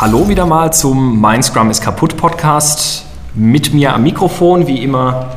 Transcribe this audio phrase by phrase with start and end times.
[0.00, 3.04] Hallo wieder mal zum Mein Scrum ist kaputt Podcast.
[3.34, 5.30] Mit mir am Mikrofon, wie immer,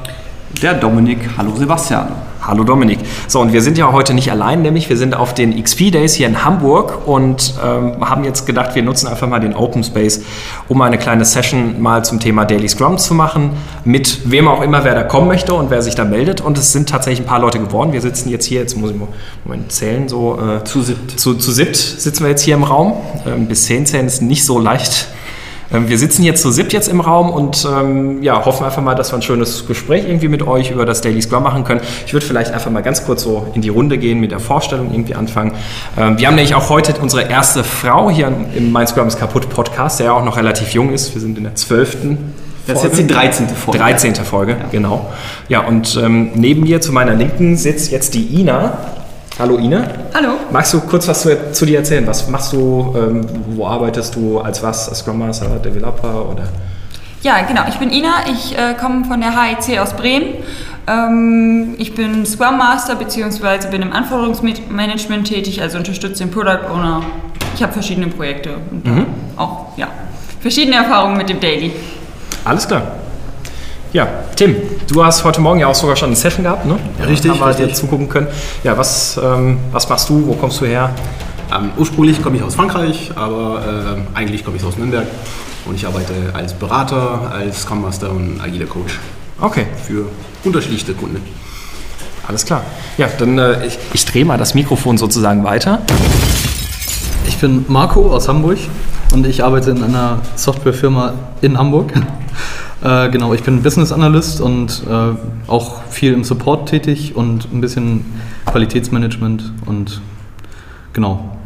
[0.62, 1.32] der Dominik.
[1.36, 2.10] Hallo Sebastian.
[2.44, 2.98] Hallo Dominik.
[3.28, 6.16] So, und wir sind ja heute nicht allein, nämlich wir sind auf den XP Days
[6.16, 10.24] hier in Hamburg und ähm, haben jetzt gedacht, wir nutzen einfach mal den Open Space,
[10.68, 13.52] um eine kleine Session mal zum Thema Daily Scrum zu machen,
[13.86, 16.42] mit wem auch immer, wer da kommen möchte und wer sich da meldet.
[16.42, 17.94] Und es sind tatsächlich ein paar Leute geworden.
[17.94, 19.10] Wir sitzen jetzt hier, jetzt muss ich mal
[19.46, 21.20] Moment zählen, so äh, zu siebt.
[21.20, 22.94] Zu, zu siebt sitzen wir jetzt hier im Raum.
[23.28, 25.10] Ähm, bis zehn zählen ist nicht so leicht
[25.72, 29.12] wir sitzen hier zu siebt jetzt im Raum und ähm, ja, hoffen einfach mal, dass
[29.12, 31.82] wir ein schönes Gespräch irgendwie mit euch über das Daily Scrum machen können.
[32.06, 34.92] Ich würde vielleicht einfach mal ganz kurz so in die Runde gehen, mit der Vorstellung
[34.92, 35.54] irgendwie anfangen.
[35.98, 39.50] Ähm, wir haben nämlich auch heute unsere erste Frau hier im Mein Scrum ist kaputt
[39.50, 41.14] Podcast, der ja auch noch relativ jung ist.
[41.14, 42.34] Wir sind in der zwölften.
[42.68, 43.48] Das ist jetzt die 13.
[43.50, 43.80] Folge.
[43.80, 44.16] 13.
[44.16, 44.66] Folge, ja.
[44.72, 45.10] genau.
[45.48, 48.78] Ja, und ähm, neben mir zu meiner Linken sitzt jetzt die Ina.
[49.42, 49.88] Hallo Ine.
[50.14, 50.34] Hallo.
[50.52, 52.06] Magst du kurz was zu, zu dir erzählen?
[52.06, 52.94] Was machst du?
[52.96, 54.40] Ähm, wo arbeitest du?
[54.40, 54.88] Als was?
[54.88, 56.44] Als Scrum Master, Developer oder?
[57.24, 57.64] Ja, genau.
[57.68, 58.28] Ich bin Ina.
[58.32, 60.36] Ich äh, komme von der HIC aus Bremen.
[60.86, 63.68] Ähm, ich bin Scrum Master bzw.
[63.72, 67.02] bin im Anforderungsmanagement tätig, also unterstütze den Product Owner.
[67.56, 69.06] Ich habe verschiedene Projekte und mhm.
[69.38, 69.88] auch ja,
[70.40, 71.72] verschiedene Erfahrungen mit dem Daily.
[72.46, 72.84] Alles klar.
[73.94, 74.56] Ja, Tim,
[74.88, 76.80] du hast heute Morgen ja auch sogar schon eine Session gehabt, ne?
[76.98, 77.32] Ja, richtig.
[77.32, 78.28] Haben wir dir zugucken können.
[78.64, 80.28] Ja, was, ähm, was machst du?
[80.28, 80.92] Wo kommst du her?
[81.54, 85.08] Ähm, ursprünglich komme ich aus Frankreich, aber äh, eigentlich komme ich aus Nürnberg
[85.66, 88.98] und ich arbeite als Berater, als Scrum Master und agiler Coach.
[89.42, 89.66] Okay.
[89.86, 90.06] Für
[90.46, 91.22] unterschiedlichste Kunden.
[92.26, 92.64] Alles klar.
[92.98, 95.80] Ja, dann äh, ich, ich drehe mal das Mikrofon sozusagen weiter.
[97.28, 98.60] Ich bin Marco aus Hamburg
[99.12, 101.92] und ich arbeite in einer Softwarefirma in Hamburg.
[102.84, 107.62] Äh, genau, ich bin Business Analyst und äh, auch viel im Support tätig und ein
[107.62, 108.06] bisschen
[108.46, 110.02] Qualitätsmanagement und
[110.94, 111.38] genau,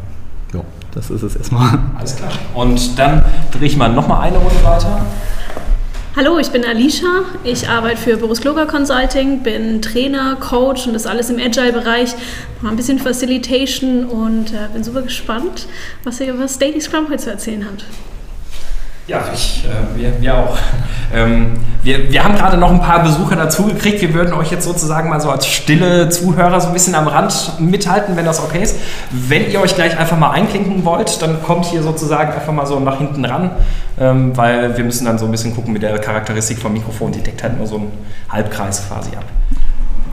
[0.54, 0.60] ja,
[0.94, 1.78] das ist es erstmal.
[1.98, 2.30] Alles klar.
[2.54, 5.04] Und dann drehe ich mal nochmal eine Runde weiter.
[6.16, 7.24] Hallo, ich bin Alicia.
[7.44, 12.14] Ich arbeite für Boris Kloger Consulting, bin Trainer, Coach und das alles im Agile-Bereich.
[12.62, 15.66] Mal ein bisschen Facilitation und äh, bin super gespannt,
[16.04, 17.84] was ihr über das Daily Scrum heute zu erzählen habt.
[19.06, 20.58] Ja, ich, äh, wir, wir auch.
[21.14, 21.52] Ähm,
[21.84, 24.00] wir, wir haben gerade noch ein paar Besucher dazugekriegt.
[24.00, 27.60] Wir würden euch jetzt sozusagen mal so als stille Zuhörer so ein bisschen am Rand
[27.60, 28.76] mithalten, wenn das okay ist.
[29.12, 32.80] Wenn ihr euch gleich einfach mal einklinken wollt, dann kommt hier sozusagen einfach mal so
[32.80, 33.52] nach hinten ran,
[34.00, 37.12] ähm, weil wir müssen dann so ein bisschen gucken mit der Charakteristik vom Mikrofon.
[37.12, 37.92] Die deckt halt nur so einen
[38.28, 39.24] Halbkreis quasi ab.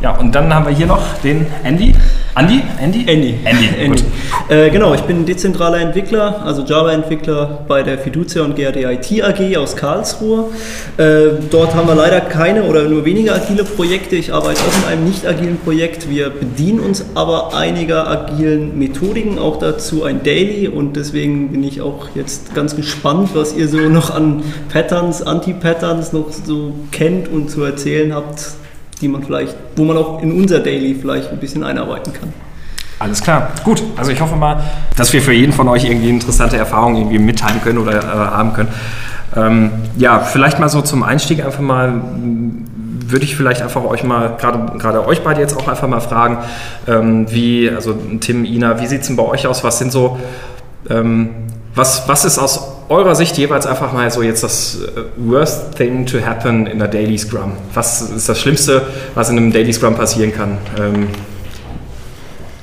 [0.04, 1.96] Ja, und dann haben wir hier noch den Andy.
[2.36, 2.62] Andy?
[2.78, 3.06] Andy?
[3.08, 3.36] Andy.
[3.46, 4.04] Andy, Andy.
[4.50, 9.56] Äh, genau, ich bin dezentraler Entwickler, also Java-Entwickler bei der Fiducia und GRD IT AG
[9.56, 10.50] aus Karlsruhe.
[10.98, 14.18] Äh, dort haben wir leider keine oder nur wenige agile Projekte.
[14.18, 16.10] Ich arbeite auch in einem nicht agilen Projekt.
[16.10, 21.80] Wir bedienen uns aber einiger agilen Methodiken, auch dazu ein Daily und deswegen bin ich
[21.80, 27.50] auch jetzt ganz gespannt, was ihr so noch an Patterns, Anti-Patterns noch so kennt und
[27.50, 28.58] zu erzählen habt
[29.04, 32.34] die man vielleicht, wo man auch in unser Daily vielleicht ein bisschen einarbeiten kann.
[33.00, 33.84] Alles klar, gut.
[33.98, 34.64] Also ich hoffe mal,
[34.96, 38.54] dass wir für jeden von euch irgendwie interessante Erfahrungen irgendwie mitteilen können oder äh, haben
[38.54, 38.70] können.
[39.36, 42.02] Ähm, ja, vielleicht mal so zum Einstieg einfach mal
[43.06, 46.40] würde ich vielleicht einfach euch mal, gerade, gerade euch beide jetzt auch einfach mal fragen,
[46.88, 49.64] ähm, wie, also Tim, Ina, wie sieht es denn bei euch aus?
[49.64, 50.18] Was sind so,
[50.90, 51.30] ähm,
[51.76, 56.06] was, was ist aus eurer Sicht jeweils einfach mal so jetzt das äh, worst thing
[56.06, 57.54] to happen in der Daily Scrum?
[57.74, 58.84] Was ist das Schlimmste,
[59.16, 60.58] was in einem Daily Scrum passieren kann?
[60.80, 61.08] Ähm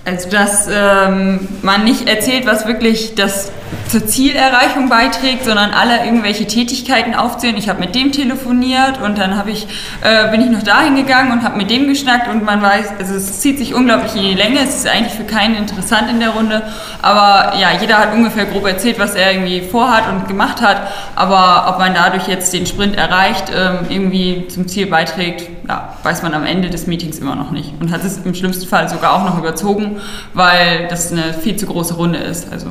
[0.04, 3.52] also, dass ähm, man nicht erzählt, was wirklich das
[3.88, 7.56] zur Zielerreichung beiträgt, sondern alle irgendwelche Tätigkeiten aufzählen.
[7.56, 9.66] Ich habe mit dem telefoniert und dann ich,
[10.02, 13.14] äh, bin ich noch dahin gegangen und habe mit dem geschnackt und man weiß, also
[13.14, 14.60] es zieht sich unglaublich in die Länge.
[14.60, 16.62] Es ist eigentlich für keinen interessant in der Runde,
[17.02, 20.82] aber ja, jeder hat ungefähr grob erzählt, was er irgendwie vorhat und gemacht hat.
[21.16, 26.22] Aber ob man dadurch jetzt den Sprint erreicht, ähm, irgendwie zum Ziel beiträgt, ja, weiß
[26.22, 29.14] man am Ende des Meetings immer noch nicht und hat es im schlimmsten Fall sogar
[29.14, 30.00] auch noch überzogen,
[30.34, 32.52] weil das eine viel zu große Runde ist.
[32.52, 32.68] Also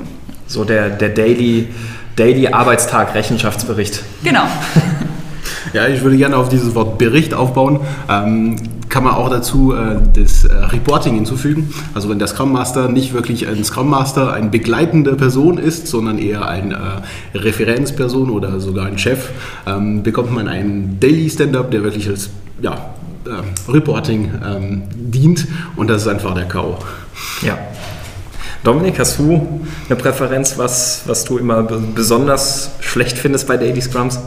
[0.49, 1.67] so der, der Daily,
[2.15, 4.03] Daily Arbeitstag Rechenschaftsbericht.
[4.23, 4.43] Genau.
[5.73, 7.79] ja, ich würde gerne auf dieses Wort Bericht aufbauen.
[8.09, 8.57] Ähm,
[8.89, 11.71] kann man auch dazu äh, das äh, Reporting hinzufügen.
[11.93, 16.17] Also wenn der Scrum Master nicht wirklich ein Scrum Master, eine begleitende Person ist, sondern
[16.17, 17.03] eher eine
[17.33, 19.29] äh, Referenzperson oder sogar ein Chef,
[19.67, 22.31] ähm, bekommt man einen Daily Stand-up, der wirklich als
[22.61, 22.89] ja,
[23.25, 26.79] äh, Reporting ähm, dient und das ist einfach der K.O.
[27.43, 27.59] Ja.
[28.63, 34.19] Dominik, hast du eine Präferenz, was, was du immer besonders schlecht findest bei Daily Scrums?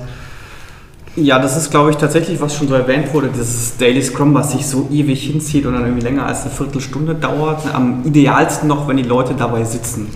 [1.15, 4.53] Ja, das ist, glaube ich, tatsächlich, was schon so erwähnt wurde, dieses Daily Scrum, was
[4.53, 7.63] sich so ewig hinzieht und dann irgendwie länger als eine Viertelstunde dauert.
[7.75, 10.09] Am idealsten noch, wenn die Leute dabei sitzen.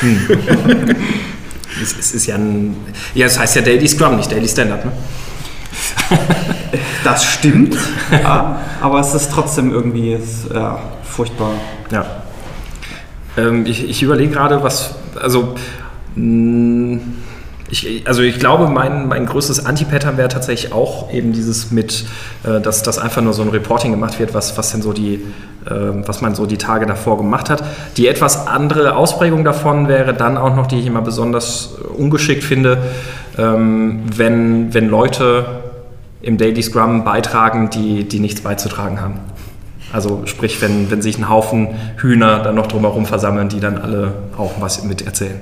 [0.00, 0.18] Hm.
[1.82, 2.74] es, es ist ja ein,
[3.14, 4.92] ja, es heißt ja Daily Scrum, nicht Daily Standard, ne?
[7.04, 7.76] Das stimmt,
[8.10, 11.50] ja, aber es ist trotzdem irgendwie ist, ja, furchtbar.
[11.90, 12.21] Ja.
[13.36, 15.54] Ähm, ich ich überlege gerade, was, also,
[16.14, 17.00] mh,
[17.72, 22.04] ich, also ich glaube, mein, mein größtes Anti-Pattern wäre tatsächlich auch eben dieses mit,
[22.44, 25.14] äh, dass, dass einfach nur so ein Reporting gemacht wird, was, was denn so die,
[25.64, 27.64] äh, was man so die Tage davor gemacht hat.
[27.96, 32.76] Die etwas andere Ausprägung davon wäre dann auch noch, die ich immer besonders ungeschickt finde,
[33.38, 35.46] ähm, wenn, wenn Leute
[36.20, 39.20] im Daily Scrum beitragen, die, die nichts beizutragen haben.
[39.92, 41.68] Also sprich, wenn, wenn sich ein Haufen
[41.98, 45.40] Hühner dann noch drumherum versammeln, die dann alle auch was mit erzählen.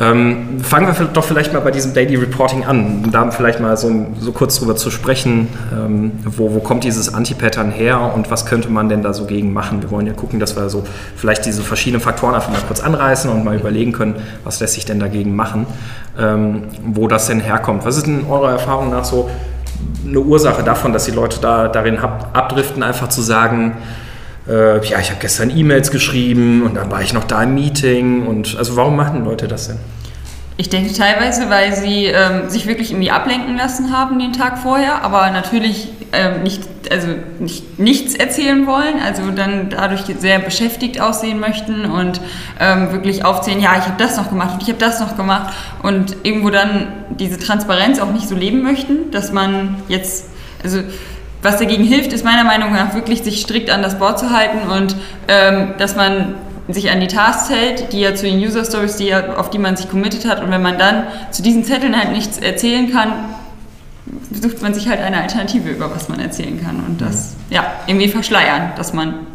[0.00, 3.76] Ähm, fangen wir doch vielleicht mal bei diesem Daily Reporting an, um da vielleicht mal
[3.76, 8.46] so, so kurz drüber zu sprechen, ähm, wo, wo kommt dieses Anti-Pattern her und was
[8.46, 9.82] könnte man denn da so gegen machen?
[9.82, 10.84] Wir wollen ja gucken, dass wir so
[11.16, 14.14] vielleicht diese verschiedenen Faktoren einfach mal kurz anreißen und mal überlegen können,
[14.44, 15.66] was lässt sich denn dagegen machen,
[16.16, 17.84] ähm, wo das denn herkommt.
[17.84, 19.28] Was ist denn eurer Erfahrung nach so
[20.06, 23.76] eine Ursache davon, dass die Leute da darin abdriften, einfach zu sagen,
[24.48, 28.26] äh, ja, ich habe gestern E-Mails geschrieben und dann war ich noch da im Meeting
[28.26, 29.78] und also warum machen Leute das denn?
[30.56, 35.02] Ich denke teilweise, weil sie ähm, sich wirklich irgendwie ablenken lassen haben den Tag vorher,
[35.04, 37.08] aber natürlich ähm, nicht, also
[37.38, 42.20] nicht, nichts erzählen wollen, also dann dadurch sehr beschäftigt aussehen möchten und
[42.60, 45.54] ähm, wirklich aufzählen, ja, ich habe das noch gemacht und ich habe das noch gemacht
[45.82, 50.26] und irgendwo dann diese Transparenz auch nicht so leben möchten, dass man jetzt,
[50.62, 50.80] also
[51.42, 54.68] was dagegen hilft, ist meiner Meinung nach wirklich, sich strikt an das Board zu halten
[54.70, 54.96] und
[55.28, 56.34] ähm, dass man
[56.68, 59.58] sich an die Tasks hält, die ja zu den User Stories, die ja, auf die
[59.58, 60.42] man sich committed hat.
[60.42, 63.12] Und wenn man dann zu diesen Zetteln halt nichts erzählen kann,
[64.30, 66.84] sucht man sich halt eine Alternative, über was man erzählen kann.
[66.84, 67.54] Und das, mhm.
[67.54, 69.26] ja, irgendwie verschleiern, dass man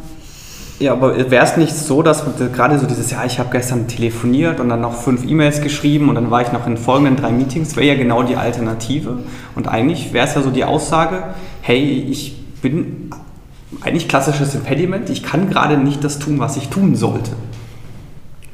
[0.79, 4.59] ja, aber wäre es nicht so, dass gerade so dieses, ja, ich habe gestern telefoniert
[4.59, 7.75] und dann noch fünf E-Mails geschrieben und dann war ich noch in folgenden drei Meetings,
[7.75, 9.19] wäre ja genau die Alternative.
[9.55, 11.23] Und eigentlich wäre es ja so die Aussage,
[11.61, 13.11] hey, ich bin
[13.81, 17.31] eigentlich klassisches Impediment, ich kann gerade nicht das tun, was ich tun sollte.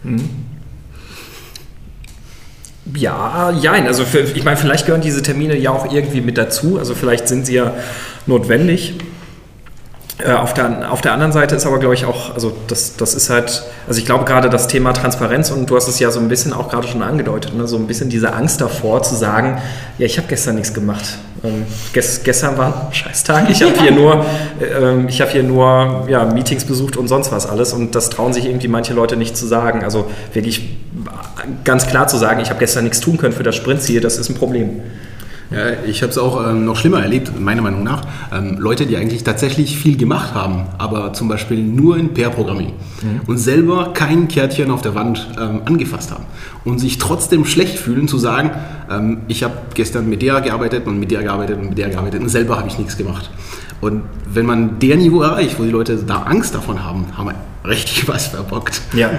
[0.04, 0.49] Mhm.
[2.96, 3.88] Ja, jein.
[3.88, 6.78] Also für, ich meine, vielleicht gehören diese Termine ja auch irgendwie mit dazu.
[6.80, 7.74] Also vielleicht sind sie ja
[8.26, 8.96] notwendig.
[10.22, 13.14] Äh, auf der, auf der anderen Seite ist aber, glaube ich, auch, also das, das
[13.14, 16.20] ist halt, also ich glaube gerade das Thema Transparenz und du hast es ja so
[16.20, 19.62] ein bisschen auch gerade schon angedeutet, ne, so ein bisschen diese Angst davor zu sagen,
[19.98, 21.18] ja, ich habe gestern nichts gemacht.
[21.42, 24.26] Ähm, gest, gestern war ein Scheißtag, ich habe hier nur,
[24.60, 28.34] äh, ich habe hier nur ja, Meetings besucht und sonst was alles und das trauen
[28.34, 29.86] sich irgendwie manche Leute nicht zu sagen.
[29.86, 30.80] Also wirklich
[31.64, 34.30] ganz klar zu sagen, ich habe gestern nichts tun können für das Sprintziel, das ist
[34.30, 34.82] ein Problem.
[35.52, 38.04] Ja, ich habe es auch ähm, noch schlimmer erlebt, meiner Meinung nach.
[38.32, 43.22] Ähm, Leute, die eigentlich tatsächlich viel gemacht haben, aber zum Beispiel nur in Pair-Programming mhm.
[43.26, 46.26] und selber kein Kärtchen auf der Wand ähm, angefasst haben
[46.66, 48.52] und sich trotzdem schlecht fühlen zu sagen,
[48.92, 52.22] ähm, ich habe gestern mit der gearbeitet und mit der gearbeitet und mit der gearbeitet
[52.22, 53.32] und selber habe ich nichts gemacht.
[53.82, 57.68] Und wenn man der Niveau erreicht, wo die Leute da Angst davon haben, haben wir
[57.68, 58.82] richtig was verbockt.
[58.94, 59.10] Ja.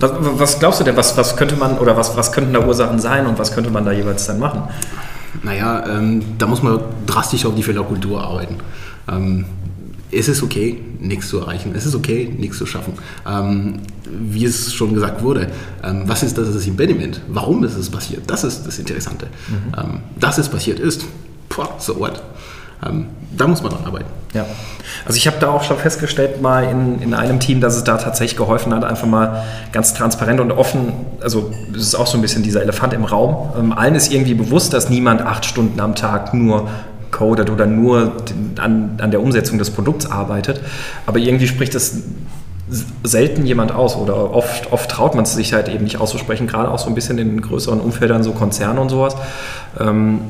[0.00, 2.98] Was, was, glaubst du denn, was, was könnte man oder was, was könnten da Ursachen
[2.98, 4.62] sein und was könnte man da jeweils dann machen?
[5.42, 8.56] Naja, ähm, da muss man drastisch auf die Fehlerkultur arbeiten.
[9.10, 9.44] Ähm,
[10.10, 11.72] es ist okay, nichts zu erreichen.
[11.74, 12.94] Es ist okay, nichts zu schaffen.
[13.26, 15.50] Ähm, wie es schon gesagt wurde,
[15.82, 17.20] ähm, was ist das, das Impediment?
[17.28, 18.22] Warum ist es passiert?
[18.28, 19.26] Das ist das Interessante.
[19.48, 19.72] Mhm.
[19.76, 21.04] Ähm, dass es passiert ist,
[21.48, 22.22] boah, so what?
[22.86, 24.06] Ähm, da muss man dran arbeiten.
[24.32, 24.46] Ja.
[25.06, 27.96] Also ich habe da auch schon festgestellt, mal in, in einem Team, dass es da
[27.96, 32.22] tatsächlich geholfen hat, einfach mal ganz transparent und offen, also es ist auch so ein
[32.22, 33.50] bisschen dieser Elefant im Raum.
[33.58, 36.68] Ähm, allen ist irgendwie bewusst, dass niemand acht Stunden am Tag nur
[37.10, 38.12] codet oder nur
[38.58, 40.60] an, an der Umsetzung des Produkts arbeitet.
[41.06, 42.02] Aber irgendwie spricht das
[43.02, 46.70] selten jemand aus oder oft, oft traut man es sich halt eben nicht auszusprechen, gerade
[46.70, 49.16] auch so ein bisschen in größeren Umfeldern, so Konzerne und sowas.
[49.78, 50.20] Ähm,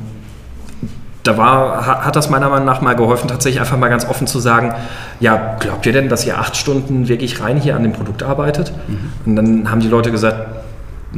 [1.25, 4.39] da war, hat das meiner Meinung nach mal geholfen, tatsächlich einfach mal ganz offen zu
[4.39, 4.75] sagen,
[5.21, 8.73] ja, glaubt ihr denn, dass ihr acht Stunden wirklich rein hier an dem Produkt arbeitet?
[8.87, 8.99] Mhm.
[9.25, 10.47] Und dann haben die Leute gesagt,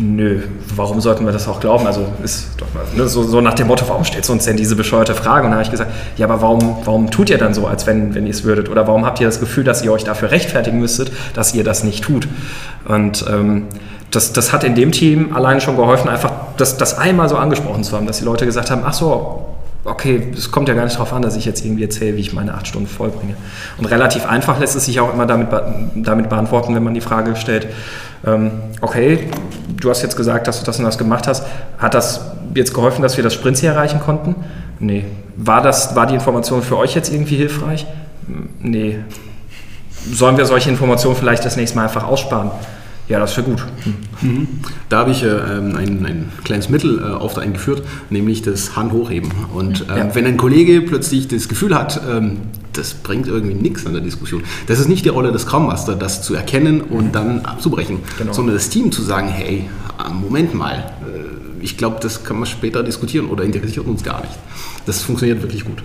[0.00, 0.42] nö,
[0.76, 1.86] warum sollten wir das auch glauben?
[1.86, 4.56] Also ist doch mal, ne, so, so, nach dem Motto, warum stellst du uns denn
[4.56, 5.44] diese bescheuerte Frage?
[5.44, 8.14] Und dann habe ich gesagt, ja, aber warum, warum tut ihr dann so, als wenn,
[8.14, 8.68] wenn ihr es würdet?
[8.68, 11.82] Oder warum habt ihr das Gefühl, dass ihr euch dafür rechtfertigen müsstet, dass ihr das
[11.82, 12.28] nicht tut?
[12.86, 13.64] Und ähm,
[14.12, 17.82] das, das hat in dem Team allein schon geholfen, einfach das, das einmal so angesprochen
[17.82, 19.55] zu haben, dass die Leute gesagt haben, ach so,
[19.86, 22.32] okay, es kommt ja gar nicht darauf an, dass ich jetzt irgendwie erzähle, wie ich
[22.32, 23.34] meine acht Stunden vollbringe.
[23.78, 25.48] Und relativ einfach lässt es sich auch immer damit,
[25.94, 27.68] damit beantworten, wenn man die Frage stellt,
[28.26, 28.50] ähm,
[28.80, 29.28] okay,
[29.80, 31.44] du hast jetzt gesagt, dass du das und das gemacht hast.
[31.78, 34.34] Hat das jetzt geholfen, dass wir das Sprintziel erreichen konnten?
[34.78, 35.04] Nee.
[35.36, 37.86] War, das, war die Information für euch jetzt irgendwie hilfreich?
[38.60, 38.98] Nee.
[40.12, 42.50] Sollen wir solche Informationen vielleicht das nächste Mal einfach aussparen?
[43.08, 43.64] Ja, das wäre gut.
[44.20, 44.48] Mhm.
[44.88, 49.30] Da habe ich äh, ein, ein, kleines Mittel äh, oft eingeführt, nämlich das Hand hochheben.
[49.54, 50.14] Und äh, ja.
[50.14, 52.38] wenn ein Kollege plötzlich das Gefühl hat, ähm,
[52.72, 54.42] das bringt irgendwie nichts an der Diskussion.
[54.66, 58.32] Das ist nicht die Rolle des Scrum Master, das zu erkennen und dann abzubrechen, genau.
[58.32, 62.46] sondern das Team zu sagen, hey, ah, Moment mal, äh, ich glaube, das kann man
[62.46, 64.34] später diskutieren oder interessiert uns gar nicht.
[64.84, 65.82] Das funktioniert wirklich gut.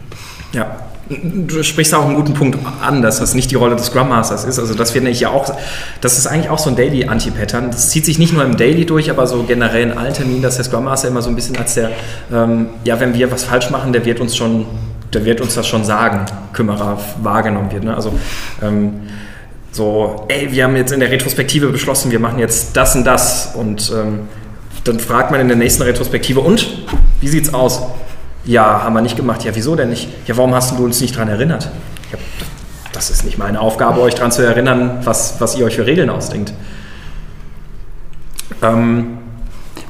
[0.54, 0.78] Ja,
[1.10, 4.46] Du sprichst auch einen guten Punkt an, dass das nicht die Rolle des Scrum Masters
[4.46, 4.60] ist.
[4.60, 5.54] Also das finde ich ja auch,
[6.00, 7.72] das ist eigentlich auch so ein Daily-Anti-Pattern.
[7.72, 10.56] Das zieht sich nicht nur im Daily durch, aber so generell in allen Terminen, dass
[10.56, 11.92] der Scrum Master immer so ein bisschen als der,
[12.34, 14.66] ähm, ja, wenn wir was falsch machen, der wird uns schon,
[15.14, 17.84] der wird uns das schon sagen, Kümmerer wahrgenommen wird.
[17.84, 17.94] Ne?
[17.94, 18.14] Also
[18.62, 19.02] ähm,
[19.72, 23.54] so, ey, wir haben jetzt in der Retrospektive beschlossen, wir machen jetzt das und das
[23.56, 24.20] und ähm,
[24.84, 26.84] dann fragt man in der nächsten Retrospektive, und
[27.20, 27.82] wie sieht's aus?
[28.46, 29.44] Ja, haben wir nicht gemacht.
[29.44, 30.10] Ja, wieso denn nicht?
[30.28, 31.70] Ja, warum hast du uns nicht daran erinnert?
[32.12, 32.18] Ja,
[32.92, 36.10] das ist nicht meine Aufgabe, euch daran zu erinnern, was, was ihr euch für Regeln
[36.10, 36.54] ausdenkt.
[38.62, 39.18] Ähm,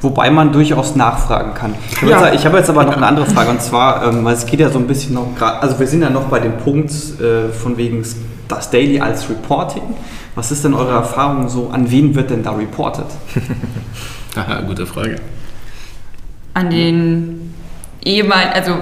[0.02, 1.76] Wobei man durchaus nachfragen kann.
[1.92, 2.26] Ich habe, ja.
[2.26, 4.70] jetzt, ich habe, jetzt, aber noch eine andere Frage und zwar, ähm, es geht ja
[4.70, 7.78] so ein bisschen noch gerade, also wir sind ja noch bei dem Punkt äh, von
[7.78, 8.04] wegen
[8.48, 9.84] das Daily als Reporting.
[10.34, 13.06] Was ist denn eure Erfahrung so, an wen wird denn da reported?
[14.36, 15.18] Aha, gute Frage.
[16.56, 17.51] An den
[18.04, 18.76] ehemal, also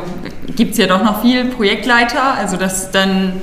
[0.55, 3.33] gibt es ja doch noch viel Projektleiter, also dass dann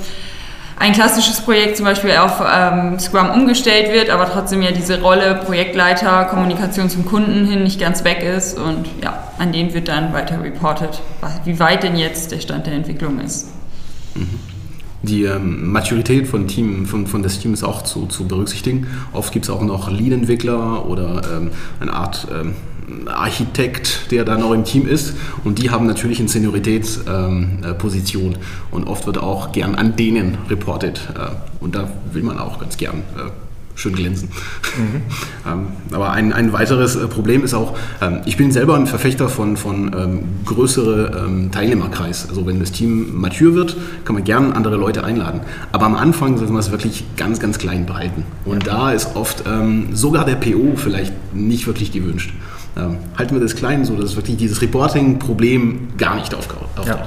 [0.78, 5.40] ein klassisches Projekt zum Beispiel auf ähm, Scrum umgestellt wird, aber trotzdem ja diese Rolle
[5.45, 10.12] Projektleiter, Kommunikation zum Kunden hin nicht ganz weg ist und ja, an denen wird dann
[10.12, 11.00] weiter reported,
[11.45, 13.49] wie weit denn jetzt der Stand der Entwicklung ist.
[14.14, 14.28] Mhm.
[15.02, 18.88] Die ähm, Maturität von, Team, von, von des Teams auch zu, zu berücksichtigen.
[19.12, 22.54] Oft gibt es auch noch Lead-Entwickler oder ähm, eine Art ähm,
[23.07, 25.14] Architekt, der da noch im Team ist.
[25.45, 28.33] Und die haben natürlich eine Senioritätsposition.
[28.33, 28.38] Ähm,
[28.71, 31.00] und oft wird auch gern an denen reportet.
[31.14, 33.31] Äh, und da will man auch ganz gern äh,
[33.75, 34.28] schön glänzen.
[34.76, 35.02] Mhm.
[35.52, 39.28] ähm, aber ein, ein weiteres äh, Problem ist auch, ähm, ich bin selber ein Verfechter
[39.28, 42.28] von, von ähm, größere ähm, Teilnehmerkreis.
[42.28, 45.40] Also wenn das Team mature wird, kann man gern andere Leute einladen.
[45.73, 48.25] Aber am Anfang sollte man es wirklich ganz, ganz klein behalten.
[48.45, 52.33] Und da ist oft ähm, sogar der PO vielleicht nicht wirklich gewünscht
[52.76, 56.87] ähm, halten wir das klein, so dass wirklich dieses Reporting-Problem gar nicht auftaucht.
[56.87, 56.99] Ja.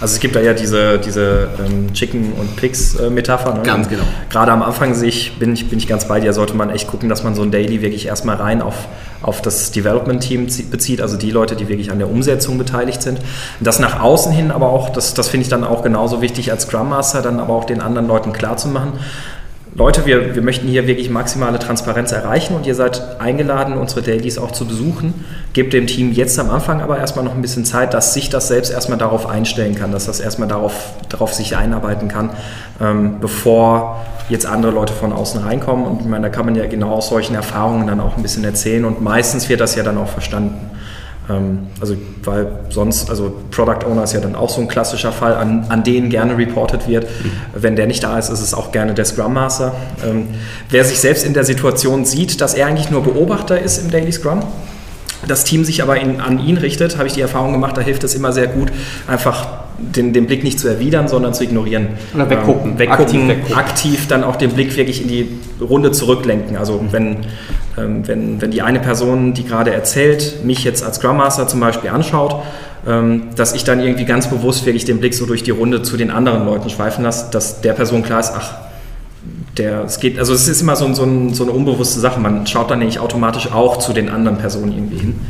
[0.00, 3.54] Also es gibt da ja diese, diese ähm, Chicken- und Pigs-Metapher.
[3.54, 3.62] Ne?
[3.62, 4.04] Ganz genau.
[4.30, 7.08] Gerade am Anfang sich, bin, ich, bin ich ganz bei dir, sollte man echt gucken,
[7.08, 8.88] dass man so ein Daily wirklich erstmal rein auf,
[9.22, 13.20] auf das Development-Team bezieht, also die Leute, die wirklich an der Umsetzung beteiligt sind.
[13.60, 16.62] Das nach außen hin aber auch, das, das finde ich dann auch genauso wichtig als
[16.62, 18.92] Scrum Master, dann aber auch den anderen Leuten klarzumachen,
[19.74, 24.38] Leute, wir, wir möchten hier wirklich maximale Transparenz erreichen und ihr seid eingeladen, unsere Dailies
[24.38, 25.14] auch zu besuchen.
[25.52, 28.48] Gebt dem Team jetzt am Anfang aber erstmal noch ein bisschen Zeit, dass sich das
[28.48, 32.30] selbst erstmal darauf einstellen kann, dass das erstmal darauf, darauf sich einarbeiten kann,
[32.80, 35.86] ähm, bevor jetzt andere Leute von außen reinkommen.
[35.86, 38.44] Und ich meine, da kann man ja genau aus solchen Erfahrungen dann auch ein bisschen
[38.44, 40.70] erzählen und meistens wird das ja dann auch verstanden.
[41.28, 41.94] Ähm, also,
[42.24, 45.84] weil sonst, also Product Owner ist ja dann auch so ein klassischer Fall, an, an
[45.84, 47.04] denen gerne reported wird.
[47.04, 47.30] Mhm.
[47.54, 49.74] Wenn der nicht da ist, ist es auch gerne der Scrum Master.
[50.04, 50.28] Ähm,
[50.70, 54.12] wer sich selbst in der Situation sieht, dass er eigentlich nur Beobachter ist im Daily
[54.12, 54.42] Scrum,
[55.26, 58.04] das Team sich aber in, an ihn richtet, habe ich die Erfahrung gemacht, da hilft
[58.04, 58.70] es immer sehr gut,
[59.06, 61.88] einfach den, den Blick nicht zu erwidern, sondern zu ignorieren.
[62.14, 62.72] Oder weggucken.
[62.72, 63.56] Ähm, weggucken aktiv, weggucken.
[63.56, 65.28] aktiv dann auch den Blick wirklich in die
[65.60, 66.56] Runde zurücklenken.
[66.56, 66.92] Also mhm.
[66.92, 67.16] wenn ähm,
[67.80, 71.90] wenn, wenn die eine Person, die gerade erzählt, mich jetzt als Scrum Master zum Beispiel
[71.90, 72.42] anschaut,
[72.86, 75.96] ähm, dass ich dann irgendwie ganz bewusst wirklich den Blick so durch die Runde zu
[75.96, 78.54] den anderen Leuten schweifen lasse, dass der Person klar ist, ach,
[79.56, 82.20] der, es geht, also es ist immer so, so, ein, so eine unbewusste Sache.
[82.20, 85.20] Man schaut dann nämlich automatisch auch zu den anderen Personen irgendwie hin.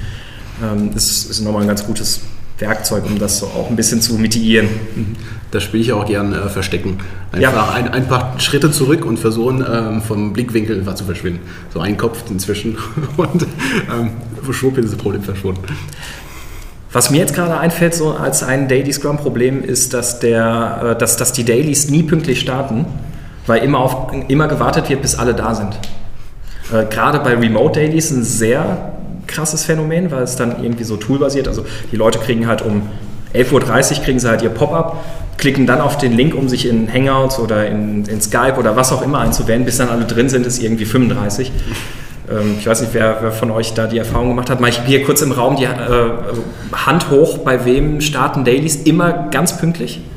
[0.63, 2.21] Ähm, das ist nochmal ein ganz gutes
[2.59, 4.69] Werkzeug, um das so auch ein bisschen zu mitigieren.
[4.95, 5.17] Mhm.
[5.51, 6.99] Das spiele ich auch gern äh, verstecken.
[7.33, 7.75] Einfach ja.
[7.75, 11.41] ein, ein, paar Schritte zurück und versuchen, ähm, vom Blickwinkel zu verschwinden.
[11.73, 12.77] So ein Kopf inzwischen
[13.17, 14.11] und ähm,
[14.53, 15.63] schwupp ist das Problem verschwunden.
[16.93, 21.17] Was mir jetzt gerade einfällt, so als ein Daily Scrum-Problem, ist, dass, der, äh, dass,
[21.17, 22.87] dass die Dailies nie pünktlich starten,
[23.47, 25.79] weil immer, auf, immer gewartet wird, bis alle da sind.
[26.73, 28.98] Äh, gerade bei Remote Dailies ein sehr
[29.29, 31.47] krasses Phänomen, weil es dann irgendwie so toolbasiert.
[31.47, 32.83] Also die Leute kriegen halt um
[33.35, 33.53] 11.30
[33.99, 35.05] Uhr kriegen sie halt ihr Pop-up,
[35.37, 38.93] klicken dann auf den Link, um sich in Hangouts oder in, in Skype oder was
[38.93, 39.65] auch immer einzuwählen.
[39.65, 41.53] Bis dann alle drin sind, ist irgendwie 35.
[42.31, 44.61] Ähm, ich weiß nicht, wer, wer, von euch da die Erfahrung gemacht hat.
[44.61, 46.11] Mal ich hier kurz im Raum die äh,
[46.73, 50.01] Hand hoch, bei wem starten Dailies immer ganz pünktlich?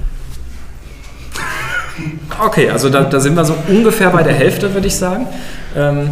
[2.43, 5.27] Okay, also da, da sind wir so ungefähr bei der Hälfte, würde ich sagen.
[5.75, 6.09] Ähm,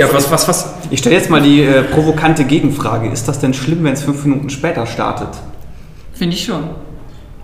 [0.00, 0.74] ja, was, was, was?
[0.90, 3.10] Ich stelle jetzt mal die äh, provokante Gegenfrage.
[3.10, 5.28] Ist das denn schlimm, wenn es fünf Minuten später startet?
[6.14, 6.70] Finde ich schon.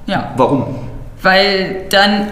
[0.07, 0.33] Ja.
[0.37, 0.75] Warum?
[1.21, 2.29] Weil dann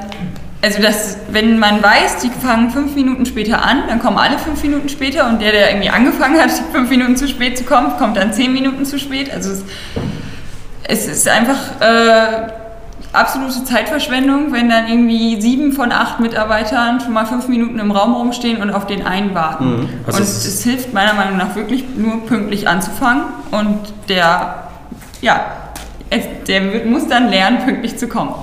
[0.63, 4.63] also das, wenn man weiß, die fangen fünf Minuten später an, dann kommen alle fünf
[4.63, 8.17] Minuten später und der, der irgendwie angefangen hat, fünf Minuten zu spät zu kommen, kommt
[8.17, 9.31] dann zehn Minuten zu spät.
[9.31, 9.65] Also es,
[10.85, 12.64] es ist einfach äh,
[13.15, 18.15] absolute Zeitverschwendung, wenn dann irgendwie sieben von acht Mitarbeitern schon mal fünf Minuten im Raum
[18.15, 19.83] rumstehen und auf den einen warten.
[19.83, 19.89] Mhm.
[20.07, 24.69] Also und es, es hilft meiner Meinung nach wirklich nur pünktlich anzufangen und der,
[25.21, 25.47] ja,
[26.47, 28.35] der muss dann lernen, pünktlich zu kommen.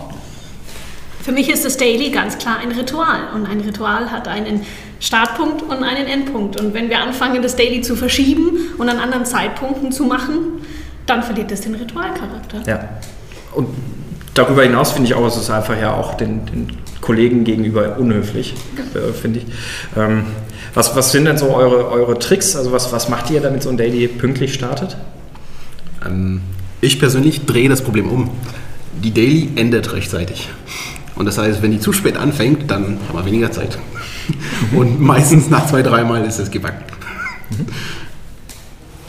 [1.21, 4.65] Für mich ist das Daily ganz klar ein Ritual und ein Ritual hat einen
[4.99, 6.59] Startpunkt und einen Endpunkt.
[6.59, 10.61] Und wenn wir anfangen, das Daily zu verschieben und an anderen Zeitpunkten zu machen,
[11.05, 12.63] dann verliert es den Ritualcharakter.
[12.65, 12.89] Ja.
[13.53, 13.67] Und
[14.33, 18.55] darüber hinaus finde ich auch, es ist einfach ja auch den, den Kollegen gegenüber unhöflich,
[18.93, 19.45] äh, finde ich.
[19.97, 20.25] Ähm,
[20.73, 22.55] was, was sind denn so eure, eure Tricks?
[22.55, 24.95] Also was, was macht ihr, damit so ein Daily pünktlich startet?
[26.05, 26.41] Ähm,
[26.79, 28.29] ich persönlich drehe das Problem um.
[29.03, 30.49] Die Daily endet rechtzeitig.
[31.15, 33.77] Und das heißt, wenn die zu spät anfängt, dann haben wir weniger Zeit.
[34.75, 36.83] Und meistens nach zwei, dreimal ist es gebacken.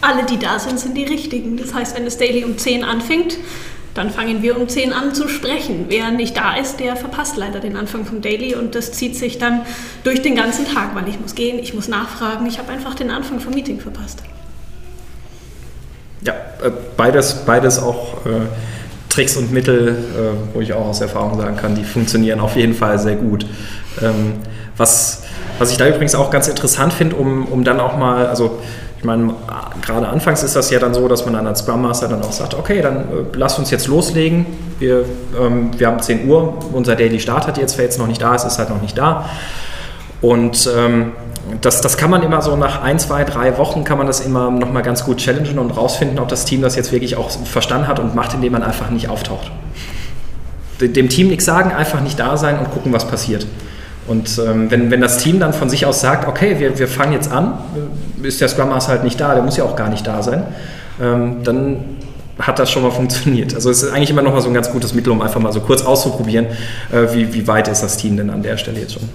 [0.01, 1.57] Alle, die da sind, sind die richtigen.
[1.57, 3.39] Das heißt, wenn das Daily um 10 anfängt,
[3.95, 5.87] dann fangen wir um 10 an zu sprechen.
[5.89, 9.39] Wer nicht da ist, der verpasst leider den Anfang vom Daily und das zieht sich
[9.39, 9.63] dann
[10.05, 13.11] durch den ganzen Tag, weil ich muss gehen, ich muss nachfragen, ich habe einfach den
[13.11, 14.23] Anfang vom Meeting verpasst.
[16.25, 18.47] Ja, äh, beides, beides auch äh,
[19.09, 22.75] Tricks und Mittel, äh, wo ich auch aus Erfahrung sagen kann, die funktionieren auf jeden
[22.75, 23.45] Fall sehr gut.
[24.01, 24.35] Ähm,
[24.77, 25.25] was,
[25.59, 28.59] was ich da übrigens auch ganz interessant finde, um, um dann auch mal, also
[29.03, 29.35] ich meine,
[29.85, 32.31] gerade anfangs ist das ja dann so, dass man dann als Scrum Master dann auch
[32.31, 33.03] sagt, okay, dann äh,
[33.37, 34.47] lasst uns jetzt loslegen.
[34.79, 35.05] Wir,
[35.37, 38.37] ähm, wir haben 10 Uhr, unser Daily Start hat jetzt, wer jetzt noch nicht da
[38.37, 39.29] ist, ist halt noch nicht da.
[40.21, 41.15] Und ähm,
[41.61, 44.53] das, das kann man immer so nach ein, zwei, drei Wochen kann man das immer
[44.53, 47.99] nochmal ganz gut challengen und rausfinden, ob das Team das jetzt wirklich auch verstanden hat
[47.99, 49.51] und macht, indem man einfach nicht auftaucht.
[50.81, 53.49] Dem Team nichts sagen, einfach nicht da sein und gucken, was passiert.
[54.07, 57.13] Und ähm, wenn, wenn das Team dann von sich aus sagt, okay, wir, wir fangen
[57.13, 57.55] jetzt an,
[58.23, 60.45] ist der Scrum Master halt nicht da, der muss ja auch gar nicht da sein,
[61.01, 61.77] ähm, dann
[62.39, 63.55] hat das schon mal funktioniert.
[63.55, 65.53] Also es ist eigentlich immer noch mal so ein ganz gutes Mittel, um einfach mal
[65.53, 66.47] so kurz auszuprobieren,
[66.91, 69.09] äh, wie, wie weit ist das Team denn an der Stelle jetzt schon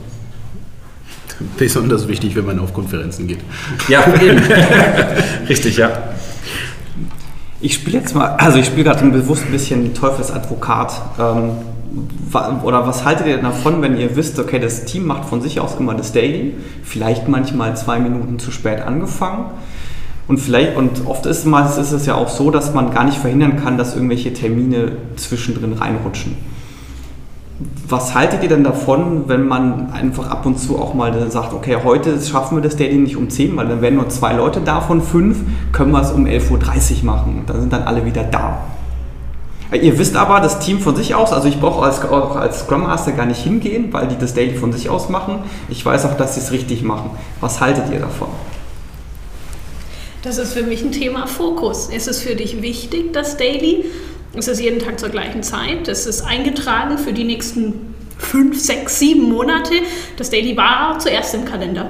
[1.57, 3.39] besonders wichtig, wenn man auf Konferenzen geht.
[3.87, 4.41] Ja, eben.
[5.47, 5.91] Richtig, ja.
[7.59, 11.01] Ich spiele jetzt mal, also ich spiele gerade bewusst ein bisschen Teufelsadvokat.
[11.19, 11.51] Ähm,
[12.63, 15.75] oder was haltet ihr davon, wenn ihr wisst, okay, das Team macht von sich aus
[15.79, 19.45] immer das Daily, vielleicht manchmal zwei Minuten zu spät angefangen.
[20.27, 23.61] Und vielleicht, und oft ist, ist es ja auch so, dass man gar nicht verhindern
[23.63, 26.35] kann, dass irgendwelche Termine zwischendrin reinrutschen.
[27.87, 31.77] Was haltet ihr denn davon, wenn man einfach ab und zu auch mal sagt, okay,
[31.83, 34.81] heute schaffen wir das Dating nicht um 10, weil dann werden nur zwei Leute da
[34.81, 35.39] von fünf,
[35.71, 37.43] können wir es um 11.30 Uhr machen.
[37.47, 38.59] Da sind dann alle wieder da.
[39.71, 42.83] Ihr wisst aber, das Team von sich aus, also ich brauche als, auch als Scrum
[42.83, 45.39] Master gar nicht hingehen, weil die das Daily von sich aus machen.
[45.67, 47.11] Ich weiß auch, dass sie es richtig machen.
[47.41, 48.29] Was haltet ihr davon?
[50.23, 51.87] Das ist für mich ein Thema Fokus.
[51.87, 53.85] Ist es für dich wichtig, das Daily?
[54.33, 55.87] Es ist jeden Tag zur gleichen Zeit.
[55.87, 59.73] Es ist eingetragen für die nächsten fünf, sechs, sieben Monate.
[60.15, 61.89] Das Daily war zuerst im Kalender.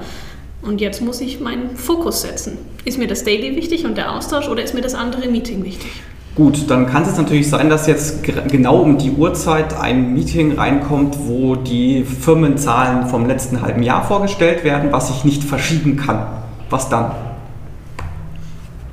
[0.61, 2.57] Und jetzt muss ich meinen Fokus setzen.
[2.85, 5.91] Ist mir das Daily wichtig und der Austausch oder ist mir das andere Meeting wichtig?
[6.37, 11.17] Gut, dann kann es natürlich sein, dass jetzt genau um die Uhrzeit ein Meeting reinkommt,
[11.25, 16.27] wo die Firmenzahlen vom letzten halben Jahr vorgestellt werden, was ich nicht verschieben kann.
[16.69, 17.11] Was dann?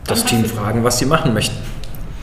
[0.07, 1.55] Das Team fragen, was sie machen möchten.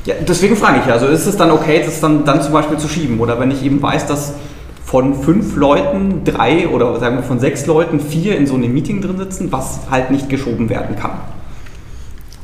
[0.05, 0.93] Ja, deswegen frage ich ja.
[0.93, 3.19] Also ist es dann okay, das dann, dann zum Beispiel zu schieben?
[3.19, 4.33] Oder wenn ich eben weiß, dass
[4.83, 9.01] von fünf Leuten drei oder sagen wir von sechs Leuten vier in so einem Meeting
[9.01, 11.11] drin sitzen, was halt nicht geschoben werden kann?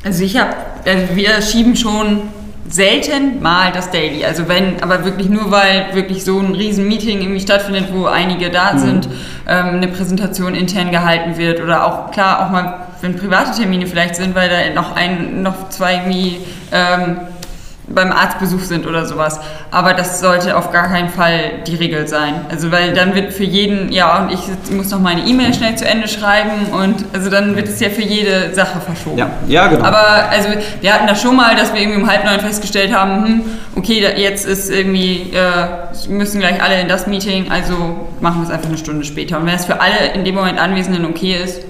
[0.04, 2.20] Also ich habe, also wir schieben schon
[2.68, 4.24] selten mal das Daily.
[4.24, 8.50] Also wenn, aber wirklich nur, weil wirklich so ein riesen Meeting irgendwie stattfindet, wo einige
[8.50, 8.78] da mhm.
[8.78, 9.08] sind,
[9.48, 14.16] ähm, eine Präsentation intern gehalten wird oder auch klar auch mal, wenn private Termine vielleicht
[14.16, 16.38] sind, weil da noch ein, noch zwei irgendwie
[16.72, 17.18] ähm,
[17.88, 19.40] beim Arztbesuch sind oder sowas.
[19.70, 22.34] Aber das sollte auf gar keinen Fall die Regel sein.
[22.50, 25.86] Also weil dann wird für jeden, ja, und ich muss noch meine E-Mail schnell zu
[25.86, 29.18] Ende schreiben und also dann wird es ja für jede Sache verschoben.
[29.18, 29.84] Ja, ja genau.
[29.84, 30.48] Aber also
[30.80, 33.42] wir hatten das schon mal, dass wir irgendwie um halb neun festgestellt haben, hm,
[33.76, 38.50] okay, jetzt ist irgendwie, äh, müssen gleich alle in das Meeting, also machen wir es
[38.50, 39.38] einfach eine Stunde später.
[39.38, 41.62] Und wenn es für alle in dem Moment Anwesenden okay ist,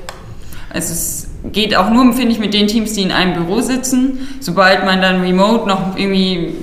[0.72, 4.28] es ist geht auch nur, finde ich, mit den Teams, die in einem Büro sitzen.
[4.40, 6.54] Sobald man dann remote noch irgendwie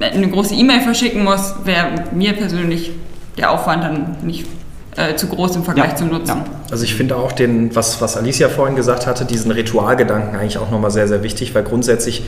[0.00, 2.90] eine große E-Mail verschicken muss, wäre mir persönlich
[3.38, 4.46] der Aufwand dann nicht
[4.96, 6.28] äh, zu groß im Vergleich ja, zum Nutzen.
[6.28, 6.44] Ja.
[6.70, 10.70] Also ich finde auch den, was, was Alicia vorhin gesagt hatte, diesen Ritualgedanken eigentlich auch
[10.70, 12.22] nochmal sehr, sehr wichtig, weil grundsätzlich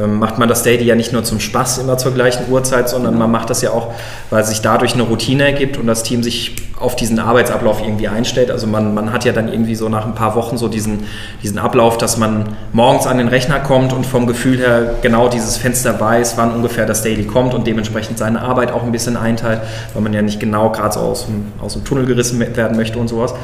[0.00, 3.16] ähm, macht man das Daily ja nicht nur zum Spaß immer zur gleichen Uhrzeit, sondern
[3.16, 3.92] man macht das ja auch,
[4.30, 8.50] weil sich dadurch eine Routine ergibt und das Team sich auf diesen Arbeitsablauf irgendwie einstellt.
[8.50, 11.04] Also man, man hat ja dann irgendwie so nach ein paar Wochen so diesen,
[11.42, 15.56] diesen Ablauf, dass man morgens an den Rechner kommt und vom Gefühl her genau dieses
[15.56, 19.60] Fenster weiß, wann ungefähr das Daily kommt und dementsprechend seine Arbeit auch ein bisschen einteilt,
[19.92, 22.98] weil man ja nicht genau gerade so aus dem, aus dem Tunnel gerissen werden möchte
[22.98, 23.34] und sowas.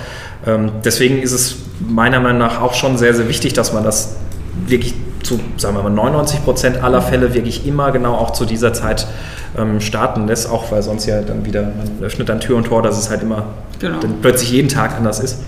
[0.46, 4.16] Ähm, deswegen ist es meiner Meinung nach auch schon sehr, sehr wichtig, dass man das
[4.66, 8.72] wirklich zu, sagen wir mal, 99 Prozent aller Fälle wirklich immer genau auch zu dieser
[8.72, 9.06] Zeit
[9.58, 12.82] ähm, starten lässt, auch weil sonst ja dann wieder, man öffnet dann Tür und Tor,
[12.82, 13.44] dass es halt immer
[13.80, 13.98] Genau.
[13.98, 15.38] dann plötzlich jeden Tag anders ist.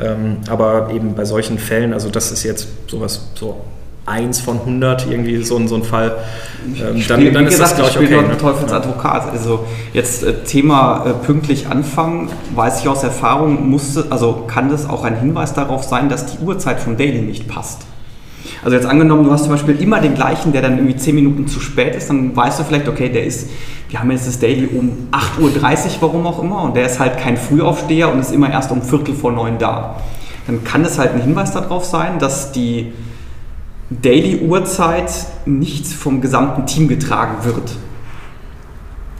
[0.00, 3.56] Ähm, aber eben bei solchen Fällen, also das ist jetzt sowas, so
[4.08, 6.16] eins von 100 irgendwie so, ein- so ein Fall,
[6.66, 6.74] ähm,
[7.08, 8.28] dann, spiel- dann ist das, gesagt, glaube ich, ich okay.
[8.28, 8.38] ne?
[8.38, 9.30] Teufelsadvokat.
[9.30, 14.88] Also jetzt äh, Thema äh, pünktlich anfangen, weiß ich aus Erfahrung, musste, also kann das
[14.88, 17.82] auch ein Hinweis darauf sein, dass die Uhrzeit vom Daily nicht passt.
[18.64, 21.46] Also jetzt angenommen, du hast zum Beispiel immer den gleichen, der dann irgendwie 10 Minuten
[21.46, 23.50] zu spät ist, dann weißt du vielleicht, okay, der ist,
[23.88, 27.18] wir haben jetzt das Daily um 8.30 Uhr, warum auch immer, und der ist halt
[27.18, 29.96] kein Frühaufsteher und ist immer erst um Viertel vor neun da.
[30.46, 32.92] Dann kann das halt ein Hinweis darauf sein, dass die
[33.90, 35.10] Daily-Uhrzeit
[35.46, 37.72] nicht vom gesamten Team getragen wird.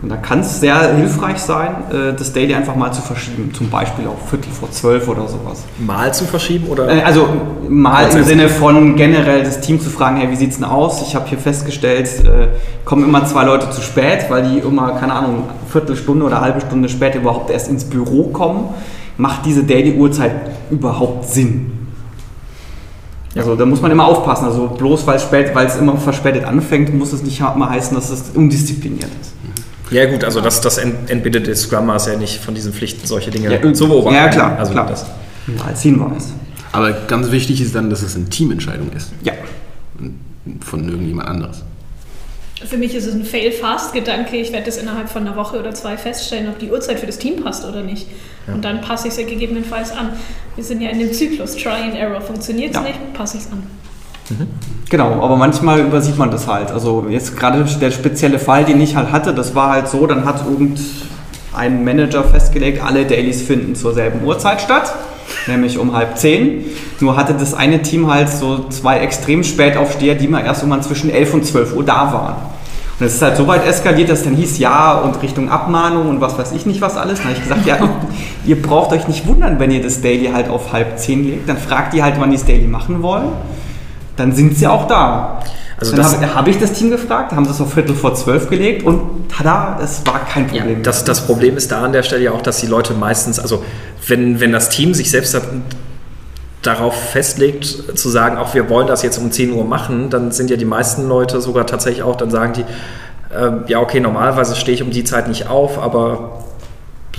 [0.01, 3.69] Und da kann es sehr hilfreich sein, äh, das Daily einfach mal zu verschieben, zum
[3.69, 5.65] Beispiel auf Viertel vor zwölf oder sowas.
[5.79, 6.89] Mal zu verschieben oder?
[6.89, 7.29] Äh, Also
[7.69, 8.23] mal im.
[8.23, 11.03] Sinne von generell das Team zu fragen, hey, wie sieht's denn aus?
[11.03, 12.49] Ich habe hier festgestellt, äh,
[12.85, 16.89] kommen immer zwei Leute zu spät, weil die immer, keine Ahnung, Viertelstunde oder halbe Stunde
[16.89, 18.69] später überhaupt erst ins Büro kommen.
[19.17, 20.33] Macht diese Daily-Uhrzeit
[20.71, 21.73] überhaupt Sinn?
[23.39, 24.45] Also da muss man immer aufpassen.
[24.47, 27.95] Also bloß weil es spät, weil es immer verspätet anfängt, muss es nicht mal heißen,
[27.95, 29.33] dass es undiszipliniert ist.
[29.91, 33.07] Ja gut, also das, das ent- entbindet der Scrum Master ja nicht von diesen Pflichten,
[33.07, 34.17] solche Dinge Ja, zu beobachten.
[34.17, 34.87] ja, klar, Also klar.
[34.87, 35.07] Das,
[35.67, 36.33] Als Hinweis.
[36.73, 39.13] Aber ganz wichtig ist dann, dass es eine Teamentscheidung ist.
[39.25, 39.33] Ja.
[40.61, 41.63] Von irgendjemand anderes.
[42.65, 44.37] Für mich ist es ein Fail-Fast-Gedanke.
[44.37, 47.19] Ich werde das innerhalb von einer Woche oder zwei feststellen, ob die Uhrzeit für das
[47.19, 48.09] Team passt oder nicht.
[48.49, 50.11] Und dann passe ich es ja gegebenenfalls an.
[50.57, 52.21] Wir sind ja in dem Zyklus Try and Error.
[52.21, 52.83] Funktioniert es Ja.
[52.83, 53.63] nicht, passe ich es an.
[54.91, 56.71] Genau, aber manchmal übersieht man das halt.
[56.71, 60.25] Also jetzt gerade der spezielle Fall, den ich halt hatte, das war halt so, dann
[60.25, 64.93] hat irgendein Manager festgelegt, alle Dailies finden zur selben Uhrzeit statt,
[65.47, 66.65] nämlich um halb zehn.
[67.01, 71.11] Nur hatte das eine Team halt so zwei extrem Spätaufsteher, die mal erst irgendwann zwischen
[71.11, 72.37] 11 und 12 Uhr da waren.
[72.99, 76.21] Und es ist halt so weit eskaliert, dass dann hieß, ja, und Richtung Abmahnung und
[76.21, 77.19] was weiß ich nicht was alles.
[77.19, 77.79] Dann habe ich gesagt, ja,
[78.45, 81.49] ihr braucht euch nicht wundern, wenn ihr das Daily halt auf halb zehn legt.
[81.49, 83.29] Dann fragt ihr halt, wann die das Daily machen wollen.
[84.17, 85.41] Dann sind sie auch da.
[85.81, 88.51] Also dann habe hab ich das Team gefragt, haben sie es auf Viertel vor zwölf
[88.51, 90.83] gelegt und tada, es war kein Ja, Problem.
[90.83, 93.63] das, das Problem ist da an der Stelle ja auch, dass die Leute meistens, also
[94.07, 95.41] wenn, wenn das Team sich selbst da-
[96.63, 100.51] darauf festlegt, zu sagen, auch wir wollen das jetzt um 10 Uhr machen, dann sind
[100.51, 102.63] ja die meisten Leute sogar tatsächlich auch, dann sagen die,
[103.33, 106.45] äh, ja okay, normalerweise stehe ich um die Zeit nicht auf, aber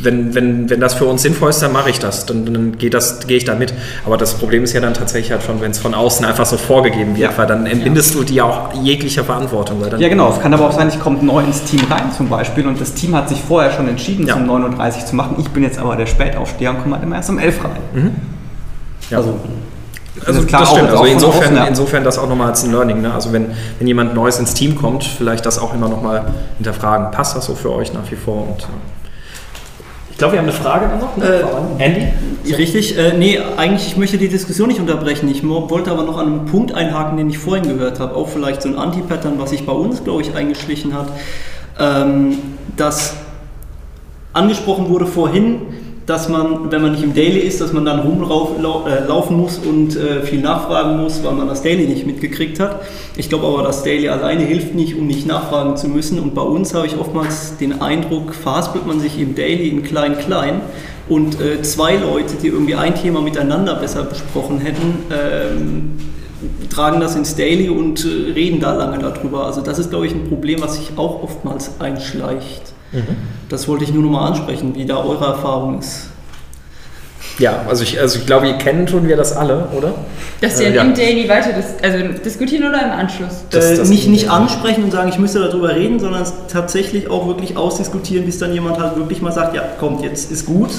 [0.04, 2.94] wenn, wenn, wenn das für uns sinnvoll ist, dann mache ich das, dann, dann geht
[2.94, 3.74] das, gehe ich da mit.
[4.06, 6.58] Aber das Problem ist ja dann tatsächlich halt schon, wenn es von außen einfach so
[6.58, 7.38] vorgegeben wird, Ja.
[7.38, 9.82] weil dann entbindest du dir auch jeglicher Verantwortung.
[9.98, 10.32] Ja, genau.
[10.32, 12.94] Es kann aber auch sein, ich komme neu ins Team rein zum Beispiel und das
[12.94, 14.34] Team hat sich vorher schon entschieden, Ja.
[14.36, 15.36] zum 9.30 Uhr zu machen.
[15.40, 18.12] Ich bin jetzt aber der Spätaufsteher und komme halt immer erst um 11 rein.
[19.10, 19.18] Ja.
[19.18, 19.40] Also,
[20.26, 20.90] Also klar, das stimmt.
[20.90, 21.64] Also insofern, außen, ja.
[21.66, 23.02] insofern das auch nochmal als ein Learning.
[23.02, 23.14] Ne?
[23.14, 26.26] Also wenn, wenn jemand Neues ins Team kommt, vielleicht das auch immer nochmal
[26.58, 27.12] hinterfragen.
[27.12, 28.44] Passt das so für euch nach wie vor?
[28.50, 28.66] Und, äh,
[30.20, 31.18] glaube, wir haben eine Frage noch.
[31.18, 32.54] Äh, Andy?
[32.54, 35.30] Richtig, äh, nee, eigentlich, ich möchte die Diskussion nicht unterbrechen.
[35.30, 38.16] Ich wollte aber noch an einen Punkt einhaken, den ich vorhin gehört habe.
[38.16, 41.08] Auch vielleicht so ein Anti-Pattern, was sich bei uns, glaube ich, eingeschlichen hat.
[41.80, 42.38] Ähm,
[42.78, 43.16] dass
[44.34, 45.62] angesprochen wurde vorhin,
[46.10, 50.24] dass man, wenn man nicht im Daily ist, dass man dann rumlaufen muss und äh,
[50.24, 52.82] viel nachfragen muss, weil man das Daily nicht mitgekriegt hat.
[53.16, 56.20] Ich glaube aber, das Daily alleine hilft nicht, um nicht nachfragen zu müssen.
[56.20, 60.62] Und bei uns habe ich oftmals den Eindruck, verhaspelt man sich im Daily in klein-klein
[61.10, 65.92] und äh, zwei Leute, die irgendwie ein Thema miteinander besser besprochen hätten, ähm,
[66.70, 69.46] tragen das ins Daily und äh, reden da lange darüber.
[69.46, 72.74] Also das ist, glaube ich, ein Problem, was sich auch oftmals einschleicht.
[73.50, 76.10] Das wollte ich nur noch mal ansprechen, wie da eure Erfahrung ist.
[77.40, 79.94] Ja, also ich, also ich glaube, ihr kennen tun wir das alle, oder?
[80.42, 80.82] Dass ihr Äh, ja.
[80.84, 83.44] im Daily weiter dis also diskutieren oder im Anschluss?
[83.50, 87.10] Das- äh, das- nicht, nicht ansprechen und sagen, ich müsste darüber reden, sondern es tatsächlich
[87.10, 90.70] auch wirklich ausdiskutieren, bis dann jemand halt wirklich mal sagt, ja, kommt, jetzt ist gut.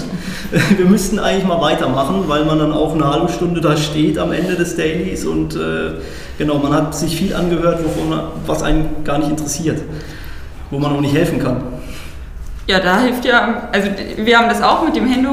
[0.76, 4.32] Wir müssten eigentlich mal weitermachen, weil man dann auch eine halbe Stunde da steht am
[4.32, 5.58] Ende des Dailies und äh,
[6.38, 9.80] genau, man hat sich viel angehört, wovon, was einen gar nicht interessiert,
[10.70, 11.62] wo man auch nicht helfen kann.
[12.66, 15.28] Ja, da hilft ja, also wir haben das auch mit dem Hände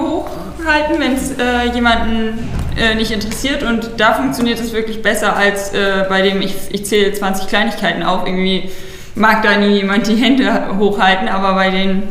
[0.68, 5.74] hochhalten, wenn es äh, jemanden äh, nicht interessiert und da funktioniert es wirklich besser als
[5.74, 8.70] äh, bei dem, ich, ich zähle 20 Kleinigkeiten auf, irgendwie
[9.16, 12.04] mag da nie jemand die Hände hochhalten, aber bei den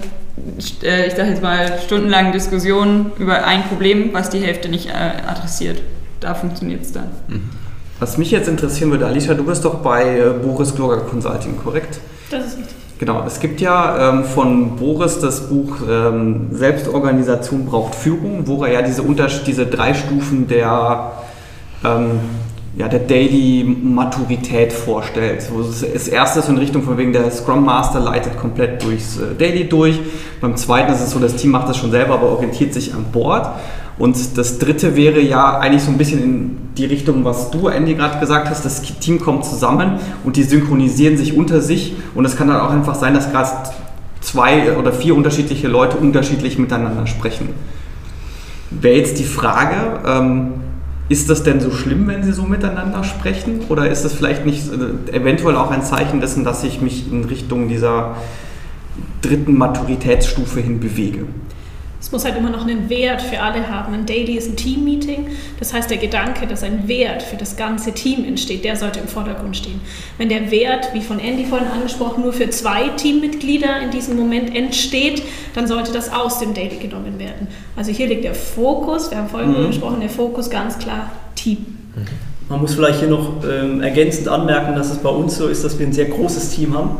[0.83, 5.29] äh, ich sage jetzt mal, stundenlangen Diskussionen über ein Problem, was die Hälfte nicht äh,
[5.29, 5.83] adressiert.
[6.21, 7.11] Da funktioniert es dann.
[7.29, 7.51] Mhm.
[7.99, 11.99] Was mich jetzt interessieren würde, Alicia, du bist doch bei äh, Boris Gloger Consulting, korrekt?
[12.31, 12.76] Das ist richtig.
[12.99, 18.73] Genau, es gibt ja ähm, von Boris das Buch ähm, Selbstorganisation braucht Führung, wo er
[18.73, 19.03] ja diese,
[19.47, 21.13] diese drei Stufen der
[21.85, 22.21] ähm,
[22.77, 25.43] ja, der Daily-Maturität vorstellt.
[25.43, 29.35] So, das erste ist in Richtung von wegen der Scrum Master leitet komplett durchs äh,
[29.39, 29.99] Daily durch.
[30.43, 33.07] Beim zweiten ist es so, das Team macht das schon selber, aber orientiert sich an
[33.13, 33.49] Bord.
[33.99, 37.95] Und das dritte wäre ja eigentlich so ein bisschen in die Richtung, was du, Andy,
[37.95, 38.65] gerade gesagt hast.
[38.65, 41.95] Das Team kommt zusammen und die synchronisieren sich unter sich.
[42.15, 43.51] Und es kann dann auch einfach sein, dass gerade
[44.21, 47.51] zwei oder vier unterschiedliche Leute unterschiedlich miteinander sprechen.
[48.71, 50.49] Wäre jetzt die Frage, ähm,
[51.09, 53.61] ist das denn so schlimm, wenn sie so miteinander sprechen?
[53.69, 57.25] Oder ist das vielleicht nicht äh, eventuell auch ein Zeichen dessen, dass ich mich in
[57.25, 58.17] Richtung dieser
[59.23, 61.27] dritten Maturitätsstufe hin bewege?
[62.07, 63.93] Es muss halt immer noch einen Wert für alle haben.
[63.93, 65.27] Ein Daily ist ein Team-Meeting.
[65.59, 69.09] Das heißt, der Gedanke, dass ein Wert für das ganze Team entsteht, der sollte im
[69.09, 69.81] Vordergrund stehen.
[70.17, 74.55] Wenn der Wert, wie von Andy vorhin angesprochen, nur für zwei Teammitglieder in diesem Moment
[74.55, 75.21] entsteht,
[75.57, 77.49] dann sollte das aus dem Daily genommen werden.
[77.75, 79.67] Also hier liegt der Fokus, wir haben vorhin mhm.
[79.67, 81.59] gesprochen, der Fokus ganz klar Team.
[82.49, 85.77] Man muss vielleicht hier noch ähm, ergänzend anmerken, dass es bei uns so ist, dass
[85.77, 86.99] wir ein sehr großes Team haben.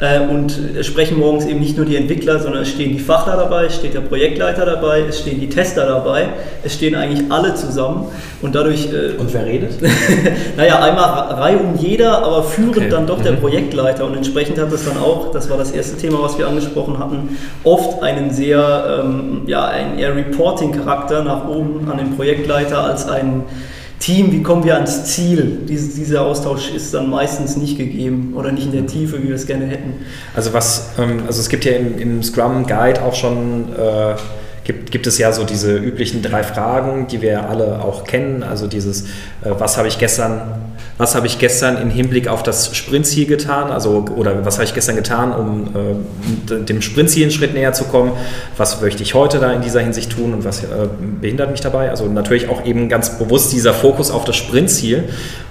[0.00, 3.36] Äh, und es sprechen morgens eben nicht nur die Entwickler, sondern es stehen die Fachler
[3.36, 6.30] dabei, es steht der Projektleiter dabei, es stehen die Tester dabei,
[6.64, 8.08] es stehen eigentlich alle zusammen
[8.42, 8.86] und dadurch...
[8.92, 9.74] Äh, und wer redet?
[10.56, 12.88] naja, einmal Reihe um jeder, aber führend okay.
[12.90, 13.40] dann doch der mhm.
[13.40, 16.98] Projektleiter und entsprechend hat es dann auch, das war das erste Thema, was wir angesprochen
[16.98, 23.06] hatten, oft einen sehr, ähm, ja, einen eher Reporting-Charakter nach oben an den Projektleiter als
[23.06, 23.44] einen
[24.04, 25.60] Team, wie kommen wir ans Ziel?
[25.66, 29.34] Dies, dieser Austausch ist dann meistens nicht gegeben oder nicht in der Tiefe, wie wir
[29.34, 29.94] es gerne hätten.
[30.36, 34.14] Also was, ähm, also es gibt ja im, im Scrum Guide auch schon äh,
[34.64, 38.42] gibt, gibt es ja so diese üblichen drei Fragen, die wir alle auch kennen.
[38.42, 40.40] Also dieses, äh, was habe ich gestern,
[40.96, 43.70] was habe ich gestern im Hinblick auf das Sprintziel getan?
[43.70, 47.84] Also, oder was habe ich gestern getan, um äh, dem Sprintziel einen Schritt näher zu
[47.84, 48.12] kommen?
[48.56, 50.66] Was möchte ich heute da in dieser Hinsicht tun und was äh,
[51.20, 51.90] behindert mich dabei?
[51.90, 55.04] Also natürlich auch eben ganz bewusst dieser Fokus auf das Sprintziel.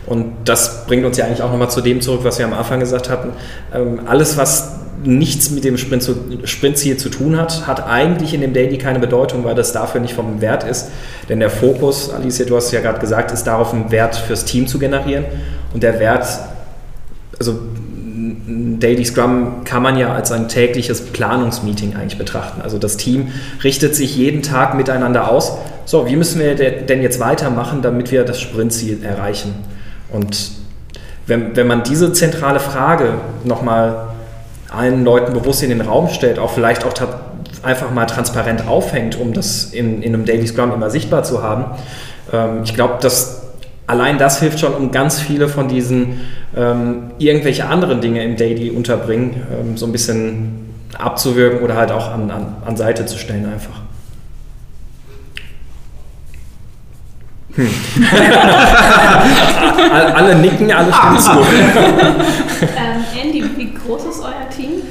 [0.08, 2.80] Und das bringt uns ja eigentlich auch nochmal zu dem zurück, was wir am Anfang
[2.80, 3.30] gesagt hatten.
[3.74, 8.42] Ähm, alles, was nichts mit dem Sprint zu, Sprintziel zu tun hat, hat eigentlich in
[8.42, 10.90] dem Daily keine Bedeutung, weil das dafür nicht vom Wert ist.
[11.30, 14.46] Denn der Fokus, Alicia, du hast es ja gerade gesagt, ist darauf, einen Wert fürs
[14.46, 15.26] Team zu generieren.
[15.74, 16.28] Und der Wert,
[17.40, 17.60] also
[18.46, 22.62] Daily Scrum kann man ja als ein tägliches Planungsmeeting eigentlich betrachten.
[22.62, 23.30] Also das Team
[23.64, 25.58] richtet sich jeden Tag miteinander aus.
[25.86, 29.54] So, wie müssen wir denn jetzt weitermachen, damit wir das Sprintziel erreichen?
[30.12, 30.52] Und
[31.26, 34.13] wenn, wenn man diese zentrale Frage nochmal
[34.74, 36.94] allen Leuten bewusst in den Raum stellt, auch vielleicht auch
[37.62, 41.66] einfach mal transparent aufhängt, um das in, in einem Daily Scrum immer sichtbar zu haben.
[42.32, 43.44] Ähm, ich glaube, dass
[43.88, 46.22] allein das hilft schon, um ganz viele von diesen
[46.56, 52.12] ähm, irgendwelche anderen Dinge im Daily unterbringen, ähm, so ein bisschen abzuwirken oder halt auch
[52.12, 53.82] an, an, an Seite zu stellen einfach.
[57.56, 57.70] Hm.
[60.16, 61.32] alle nicken, alle stimmen zu.
[61.32, 61.46] ähm,
[63.22, 64.82] Andy, wie groß ist euer Team?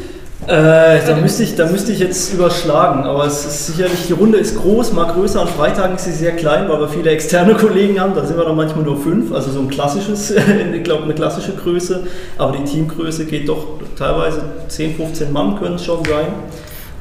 [0.46, 4.38] Äh, da, müsste ich, da müsste ich jetzt überschlagen, aber es ist sicherlich, die Runde
[4.38, 8.00] ist groß, mal größer, an Freitagen ist sie sehr klein, weil wir viele externe Kollegen
[8.00, 10.32] haben, da sind wir dann manchmal nur fünf, also so ein klassisches,
[10.74, 15.76] ich glaube eine klassische Größe, aber die Teamgröße geht doch teilweise 10, 15 Mann können
[15.76, 16.26] es schon sein,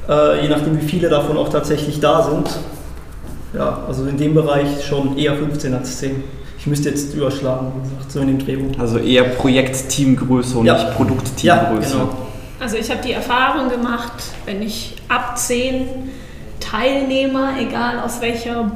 [0.07, 2.47] äh, je nachdem wie viele davon auch tatsächlich da sind
[3.53, 6.23] ja, also in dem Bereich schon eher 15 als 10.
[6.61, 8.79] Ich müsste jetzt überschlagen, wie gesagt, so in dem Drehbuch.
[8.79, 10.75] Also eher Projekt-Teamgröße und ja.
[10.75, 11.97] nicht Produkt-Teamgröße.
[11.97, 12.17] Ja, genau.
[12.59, 14.13] Also ich habe die Erfahrung gemacht,
[14.45, 15.87] wenn ich ab 10
[16.59, 18.73] Teilnehmer, egal aus welcher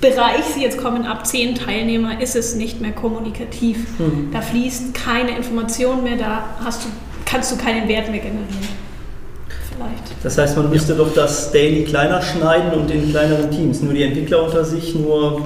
[0.00, 4.00] Bereich sie jetzt kommen, ab 10 Teilnehmer ist es nicht mehr kommunikativ.
[4.00, 4.30] Mhm.
[4.32, 6.88] Da fließt keine Information mehr, da hast du,
[7.24, 8.86] kannst du keinen Wert mehr generieren
[9.76, 10.24] vielleicht.
[10.24, 10.98] Das heißt, man müsste ja.
[10.98, 13.82] doch das Daily kleiner schneiden und in kleineren Teams.
[13.82, 15.42] Nur die Entwickler unter sich, nur.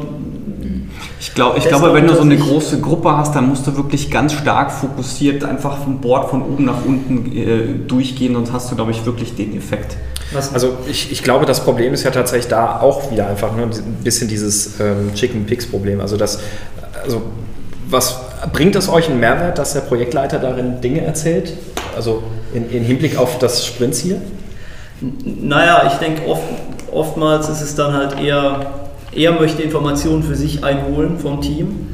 [1.20, 4.10] Ich, glaub, ich glaube, wenn du so eine große Gruppe hast, dann musst du wirklich
[4.10, 8.76] ganz stark fokussiert einfach vom Board von oben nach unten äh, durchgehen, sonst hast du,
[8.76, 9.96] glaube ich, wirklich den Effekt.
[10.54, 13.98] Also ich, ich glaube, das Problem ist ja tatsächlich da auch wieder einfach ne, ein
[14.02, 16.00] bisschen dieses ähm, Chicken Pigs Problem.
[16.00, 16.40] Also das,
[17.02, 17.22] also
[17.88, 18.20] was
[18.52, 21.52] bringt es euch einen Mehrwert, dass der Projektleiter darin Dinge erzählt?
[21.96, 22.22] Also
[22.54, 24.20] in, in Hinblick auf das Sprintziel?
[25.00, 26.42] Naja, ich denke, oft,
[26.92, 31.88] oftmals ist es dann halt eher, er möchte Informationen für sich einholen vom Team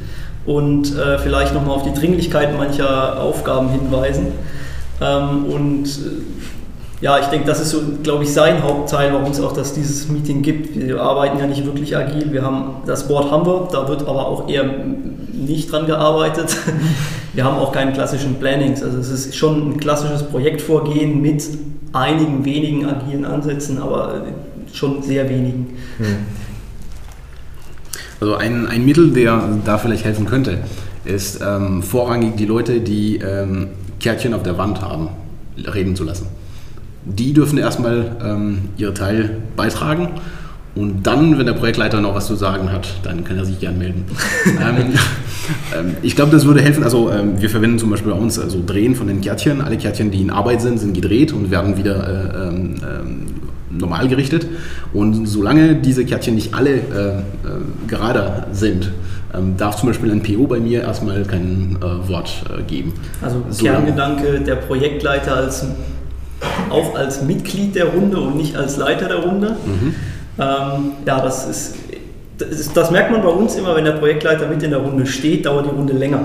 [0.45, 4.27] und äh, vielleicht nochmal auf die Dringlichkeit mancher Aufgaben hinweisen.
[5.01, 9.39] Ähm, und äh, Ja, ich denke, das ist so, glaube ich, sein Hauptteil, warum es
[9.39, 10.75] auch das, dieses Meeting gibt.
[10.75, 12.31] Wir arbeiten ja nicht wirklich agil.
[12.31, 14.65] Wir haben das Board haben wir, da wird aber auch eher
[15.31, 16.55] nicht dran gearbeitet.
[17.33, 18.81] Wir haben auch keinen klassischen Plannings.
[18.81, 21.43] Also es ist schon ein klassisches Projektvorgehen mit
[21.93, 24.23] einigen wenigen agilen Ansätzen, aber
[24.73, 25.77] schon sehr wenigen.
[28.19, 30.59] Also ein, ein Mittel, der da vielleicht helfen könnte,
[31.05, 33.67] ist ähm, vorrangig die Leute, die ähm,
[33.99, 35.09] Kärtchen auf der Wand haben,
[35.57, 36.27] reden zu lassen.
[37.05, 40.09] Die dürfen erstmal ähm, ihr Teil beitragen
[40.77, 43.79] und dann, wenn der Projektleiter noch was zu sagen hat, dann kann er sich gern
[43.79, 44.05] melden.
[44.45, 44.93] ähm,
[45.75, 46.83] ähm, ich glaube, das würde helfen.
[46.83, 49.61] Also ähm, wir verwenden zum Beispiel bei uns also Drehen von den Kärtchen.
[49.61, 53.25] Alle Kärtchen, die in Arbeit sind, sind gedreht und werden wieder äh, ähm, ähm,
[53.69, 54.47] normal gerichtet.
[54.93, 56.81] Und solange diese Kärtchen nicht alle äh, äh,
[57.87, 58.91] gerade sind,
[59.33, 62.93] ähm, darf zum Beispiel ein PO bei mir erstmal kein äh, Wort äh, geben.
[63.21, 65.65] Also Solange- Kerngedanke, der Projektleiter als,
[66.69, 69.57] auch als Mitglied der Runde und nicht als Leiter der Runde.
[70.39, 71.75] Ähm, ja, das ist,
[72.37, 75.45] das das merkt man bei uns immer, wenn der Projektleiter mit in der Runde steht,
[75.45, 76.19] dauert die Runde länger.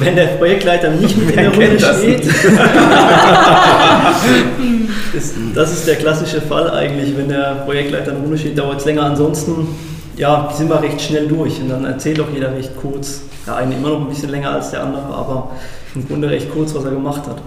[0.00, 1.80] Wenn der Projektleiter nicht mit in der Runde kennt
[5.14, 8.84] das das ist der klassische Fall eigentlich, wenn der Projektleiter in Runde steht, dauert es
[8.84, 9.04] länger.
[9.04, 9.68] Ansonsten
[10.16, 13.22] ja, sind wir recht schnell durch und dann erzählt auch jeder recht kurz.
[13.46, 15.52] Der eine immer noch ein bisschen länger als der andere, aber
[15.94, 17.40] im Grunde recht kurz, was er gemacht hat.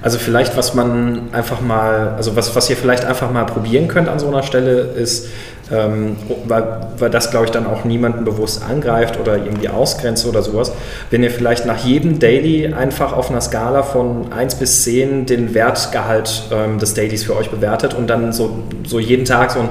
[0.00, 4.08] Also vielleicht, was man einfach mal, also was, was ihr vielleicht einfach mal probieren könnt
[4.08, 5.28] an so einer Stelle, ist,
[5.72, 10.42] ähm, weil, weil das, glaube ich, dann auch niemanden bewusst angreift oder irgendwie ausgrenzt oder
[10.42, 10.72] sowas,
[11.10, 15.54] wenn ihr vielleicht nach jedem Daily einfach auf einer Skala von 1 bis 10 den
[15.54, 19.68] Wertgehalt ähm, des Dailies für euch bewertet und dann so, so jeden Tag so ein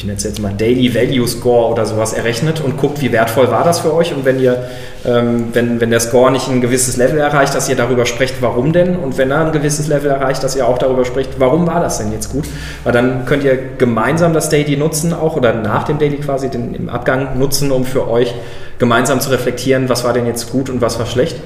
[0.00, 3.50] ich nenne es jetzt mal Daily Value Score oder sowas errechnet und guckt, wie wertvoll
[3.50, 4.14] war das für euch.
[4.14, 4.64] Und wenn ihr,
[5.04, 8.72] ähm, wenn, wenn der Score nicht ein gewisses Level erreicht, dass ihr darüber sprecht, warum
[8.72, 8.96] denn?
[8.96, 11.98] Und wenn er ein gewisses Level erreicht, dass ihr auch darüber spricht, warum war das
[11.98, 12.46] denn jetzt gut?
[12.82, 16.74] Weil dann könnt ihr gemeinsam das Daily nutzen auch oder nach dem Daily quasi den,
[16.74, 18.34] im Abgang nutzen, um für euch
[18.78, 21.36] gemeinsam zu reflektieren, was war denn jetzt gut und was war schlecht.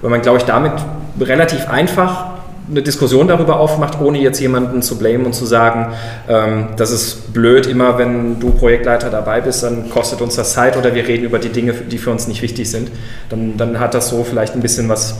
[0.00, 0.74] Weil man, glaube ich, damit
[1.18, 2.35] relativ einfach
[2.68, 5.94] eine Diskussion darüber aufmacht, ohne jetzt jemanden zu blamen und zu sagen,
[6.28, 10.76] ähm, das ist blöd, immer wenn du Projektleiter dabei bist, dann kostet uns das Zeit
[10.76, 12.90] oder wir reden über die Dinge, die für uns nicht wichtig sind.
[13.28, 15.14] Dann, dann hat das so vielleicht ein bisschen was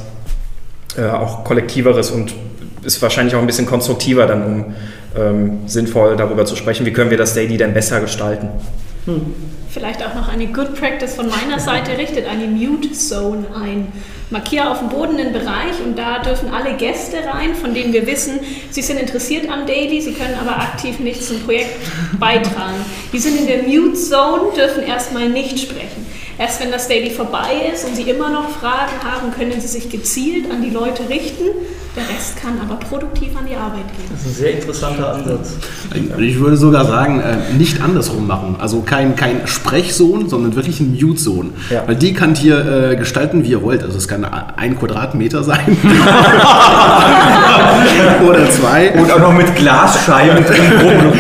[0.97, 2.35] äh, auch kollektiveres und
[2.83, 4.65] ist wahrscheinlich auch ein bisschen konstruktiver dann, um
[5.17, 8.49] ähm, sinnvoll darüber zu sprechen, wie können wir das Daily denn besser gestalten.
[9.71, 13.93] Vielleicht auch noch eine Good Practice von meiner Seite, richtet eine Mute Zone ein.
[14.31, 18.09] Markiere auf dem Boden einen Bereich und da dürfen alle Gäste rein, von denen wir
[18.09, 18.41] wissen,
[18.71, 21.77] sie sind interessiert am Daily, sie können aber aktiv nichts zum Projekt
[22.19, 22.85] beitragen.
[23.13, 26.07] Die sind in der Mute Zone, dürfen erstmal nicht sprechen.
[26.39, 29.89] Erst wenn das Daily vorbei ist und sie immer noch Fragen haben, können sie sich
[29.89, 31.45] gezielt an die Leute richten.
[31.97, 34.07] Der Rest kann aber produktiv an die Arbeit gehen.
[34.13, 35.55] Das ist ein sehr interessanter Ansatz.
[36.19, 38.57] Ich würde sogar sagen, äh, nicht andersrum machen.
[38.59, 41.55] Also kein, kein Sprechsohn, sondern wirklich ein Mute-Sohn.
[41.71, 41.85] Ja.
[41.87, 43.83] Weil die könnt ihr äh, gestalten, wie ihr wollt.
[43.83, 45.61] Also es kann ein Quadratmeter sein.
[48.29, 48.93] Oder zwei.
[48.93, 51.13] Und auch noch mit Glasscheiben drin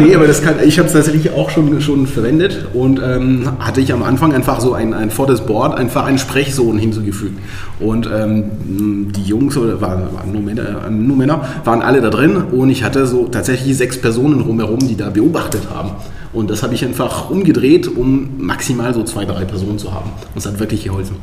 [0.00, 3.80] nee, aber das kann, ich habe es tatsächlich auch schon, schon verwendet und ähm, hatte
[3.80, 7.38] ich am Anfang einfach so ein, ein vor das Board einfach einen Sprechsohn hinzugefügt.
[7.80, 12.10] Und ähm, die Jungs, oder waren, waren nur, Männer, äh, nur Männer, waren alle da
[12.10, 15.92] drin und ich hatte so tatsächlich sechs Personen rumherum, die da beobachtet haben.
[16.32, 20.10] Und das habe ich einfach umgedreht, um maximal so zwei, drei Personen zu haben.
[20.34, 21.16] Und es hat wirklich geholfen.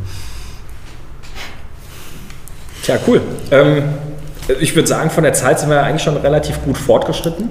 [2.83, 3.21] Tja, cool.
[3.51, 3.83] Ähm,
[4.59, 7.49] ich würde sagen, von der Zeit sind wir eigentlich schon relativ gut fortgeschritten.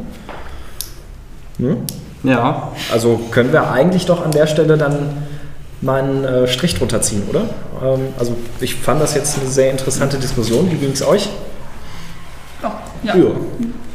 [1.59, 1.76] Hm?
[2.22, 4.94] Ja, Also können wir eigentlich doch an der Stelle dann
[5.80, 7.42] mal einen äh, Strich drunter ziehen, oder?
[7.82, 10.70] Ähm, also ich fand das jetzt eine sehr interessante Diskussion.
[10.70, 11.28] Wie ging es euch?
[12.62, 12.80] Ja.
[13.02, 13.14] Ja.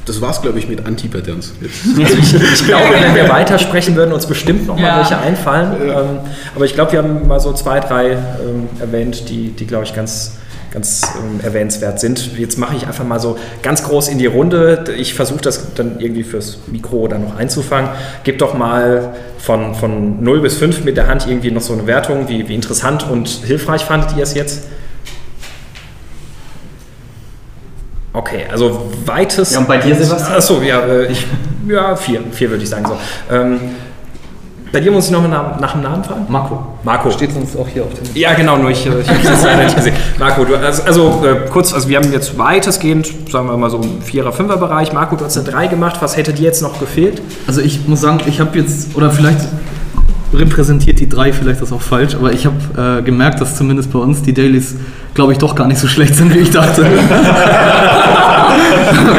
[0.05, 1.53] Das war's, glaube ich, mit Anti-Patterns.
[1.61, 4.97] Also ich, ich glaube, wenn wir weitersprechen würden, uns bestimmt noch mal Ja.
[4.99, 5.75] welche einfallen.
[5.81, 6.19] Ähm,
[6.55, 9.95] aber ich glaube, wir haben mal so zwei, drei ähm, erwähnt, die, die glaube ich,
[9.95, 10.37] ganz,
[10.75, 12.37] ganz ähm, erwähnenswert sind.
[12.37, 14.83] Jetzt mache ich einfach mal so ganz groß in die Runde.
[14.97, 17.89] Ich versuche das dann irgendwie fürs Mikro dann noch einzufangen.
[18.25, 21.87] Gebt doch mal von, von 0 bis 5 mit der Hand irgendwie noch so eine
[21.87, 22.27] Wertung.
[22.27, 24.67] Wie, wie interessant und hilfreich fandet ihr es jetzt?
[28.11, 29.53] Okay, also weites.
[29.53, 30.37] Ja, und bei dir, Sebastian?
[30.37, 31.25] Achso, ja, äh, ich,
[31.69, 32.85] ja, vier, vier würde ich sagen.
[32.85, 32.97] So.
[33.33, 33.59] Ähm,
[34.75, 36.25] bei dir muss ich noch mal nach, nach dem Namen fragen?
[36.27, 36.61] Marco.
[36.83, 37.09] Marco.
[37.09, 38.13] Steht sonst auch hier auf dem.
[38.13, 39.95] Ja, genau, nur ich, äh, ich habe es leider nicht gesehen.
[40.19, 43.77] Marco, du, also, also äh, kurz, also wir haben jetzt weitestgehend, sagen wir mal so
[43.77, 44.91] im Vierer-, Fünfer-Bereich.
[44.91, 46.01] Marco, du hast eine 3 gemacht.
[46.01, 47.21] Was hätte dir jetzt noch gefehlt?
[47.47, 49.39] Also ich muss sagen, ich habe jetzt, oder vielleicht
[50.33, 53.99] repräsentiert die drei vielleicht das auch falsch, aber ich habe äh, gemerkt, dass zumindest bei
[53.99, 54.75] uns die Dailies,
[55.13, 56.85] glaube ich, doch gar nicht so schlecht sind, wie ich dachte.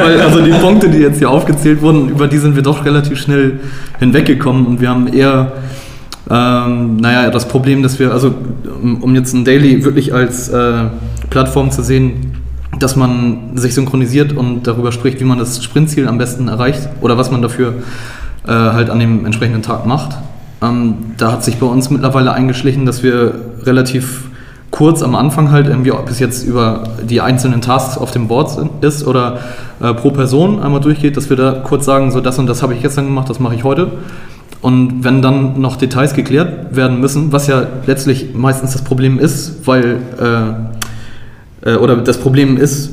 [0.02, 3.18] Weil, also die Punkte, die jetzt hier aufgezählt wurden, über die sind wir doch relativ
[3.18, 3.60] schnell
[3.98, 5.52] hinweggekommen und wir haben eher
[6.28, 8.34] ähm, naja, das Problem, dass wir, also
[8.82, 10.86] um jetzt ein Daily wirklich als äh,
[11.30, 12.32] Plattform zu sehen,
[12.78, 17.16] dass man sich synchronisiert und darüber spricht, wie man das Sprintziel am besten erreicht oder
[17.16, 17.74] was man dafür
[18.46, 20.16] äh, halt an dem entsprechenden Tag macht.
[20.62, 24.24] Ähm, da hat sich bei uns mittlerweile eingeschlichen, dass wir relativ
[24.76, 28.58] kurz am Anfang halt irgendwie, ob es jetzt über die einzelnen Tasks auf dem Board
[28.82, 29.38] ist oder
[29.80, 32.74] äh, pro Person einmal durchgeht, dass wir da kurz sagen, so das und das habe
[32.74, 33.92] ich gestern gemacht, das mache ich heute.
[34.60, 39.66] Und wenn dann noch Details geklärt werden müssen, was ja letztlich meistens das Problem ist,
[39.66, 39.96] weil,
[41.64, 42.92] äh, äh, oder das Problem ist,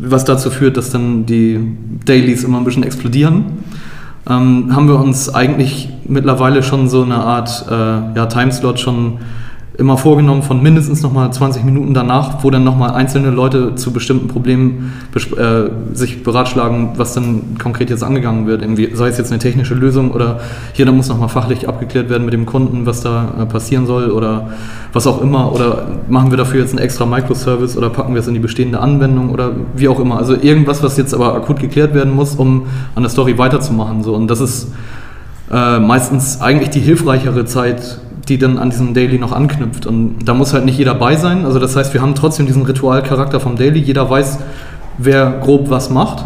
[0.00, 1.58] was dazu führt, dass dann die
[2.04, 3.44] Dailies immer ein bisschen explodieren,
[4.30, 7.74] ähm, haben wir uns eigentlich mittlerweile schon so eine Art äh,
[8.16, 9.18] ja, Timeslot schon
[9.76, 14.28] immer vorgenommen von mindestens nochmal 20 Minuten danach, wo dann nochmal einzelne Leute zu bestimmten
[14.28, 18.62] Problemen äh, sich beratschlagen, was dann konkret jetzt angegangen wird.
[18.62, 20.40] Irgendwie, sei es jetzt eine technische Lösung oder
[20.74, 24.12] hier, da muss nochmal fachlich abgeklärt werden mit dem Kunden, was da äh, passieren soll
[24.12, 24.50] oder
[24.92, 25.52] was auch immer.
[25.52, 28.78] Oder machen wir dafür jetzt einen extra Microservice oder packen wir es in die bestehende
[28.78, 30.18] Anwendung oder wie auch immer.
[30.18, 34.04] Also irgendwas, was jetzt aber akut geklärt werden muss, um an der Story weiterzumachen.
[34.04, 34.14] So.
[34.14, 34.72] Und das ist
[35.50, 37.98] äh, meistens eigentlich die hilfreichere Zeit,
[38.28, 39.86] die dann an diesem Daily noch anknüpft.
[39.86, 41.44] Und da muss halt nicht jeder bei sein.
[41.44, 43.80] Also das heißt, wir haben trotzdem diesen Ritualcharakter vom Daily.
[43.80, 44.38] Jeder weiß,
[44.98, 46.24] wer grob was macht.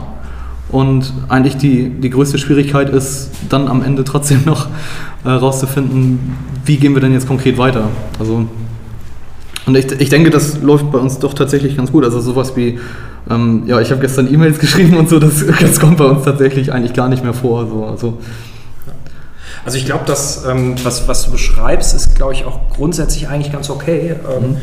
[0.70, 4.66] Und eigentlich die, die größte Schwierigkeit ist dann am Ende trotzdem noch
[5.24, 5.40] äh,
[6.66, 7.88] wie gehen wir denn jetzt konkret weiter.
[8.18, 8.46] Also
[9.68, 12.02] und ich, ich denke, das läuft bei uns doch tatsächlich ganz gut.
[12.02, 12.78] Also sowas wie,
[13.28, 16.72] ähm, ja, ich habe gestern E-Mails geschrieben und so, das, das kommt bei uns tatsächlich
[16.72, 17.66] eigentlich gar nicht mehr vor.
[17.66, 17.84] So.
[17.84, 18.18] Also
[19.68, 23.52] also ich glaube, dass ähm, was, was du beschreibst, ist, glaube ich, auch grundsätzlich eigentlich
[23.52, 24.14] ganz okay.
[24.26, 24.56] Ähm, mhm.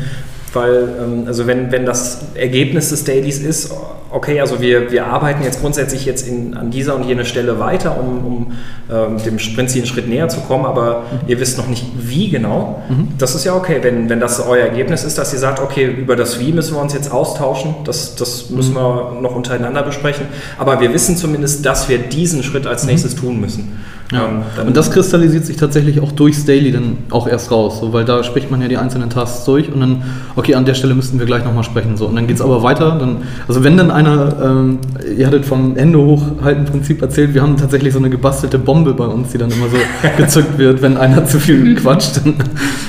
[0.52, 3.70] Weil, ähm, also wenn, wenn das Ergebnis des Dailies ist,
[4.10, 8.00] okay, also wir, wir arbeiten jetzt grundsätzlich jetzt in, an dieser und jener Stelle weiter,
[8.00, 8.52] um, um
[8.90, 11.28] ähm, dem Sprintziel einen Schritt näher zu kommen, aber mhm.
[11.28, 12.82] ihr wisst noch nicht, wie genau.
[12.88, 13.10] Mhm.
[13.16, 16.16] Das ist ja okay, wenn, wenn das euer Ergebnis ist, dass ihr sagt, okay, über
[16.16, 18.78] das Wie müssen wir uns jetzt austauschen, das, das müssen mhm.
[18.78, 20.26] wir noch untereinander besprechen,
[20.58, 22.90] aber wir wissen zumindest, dass wir diesen Schritt als mhm.
[22.90, 23.78] nächstes tun müssen.
[24.12, 24.28] Ja.
[24.28, 28.04] Ähm, und das kristallisiert sich tatsächlich auch durchs Daily dann auch erst raus, so, weil
[28.04, 30.02] da spricht man ja die einzelnen Tasks durch und dann,
[30.36, 31.96] okay, an der Stelle müssten wir gleich nochmal sprechen.
[31.96, 32.06] So.
[32.06, 32.96] Und dann geht es aber weiter.
[32.98, 34.78] Dann, also wenn dann einer, ähm,
[35.16, 39.06] ihr hattet vom Hände hochhalten Prinzip erzählt, wir haben tatsächlich so eine gebastelte Bombe bei
[39.06, 39.76] uns, die dann immer so
[40.16, 42.34] gezückt wird, wenn einer zu viel quatscht, dann,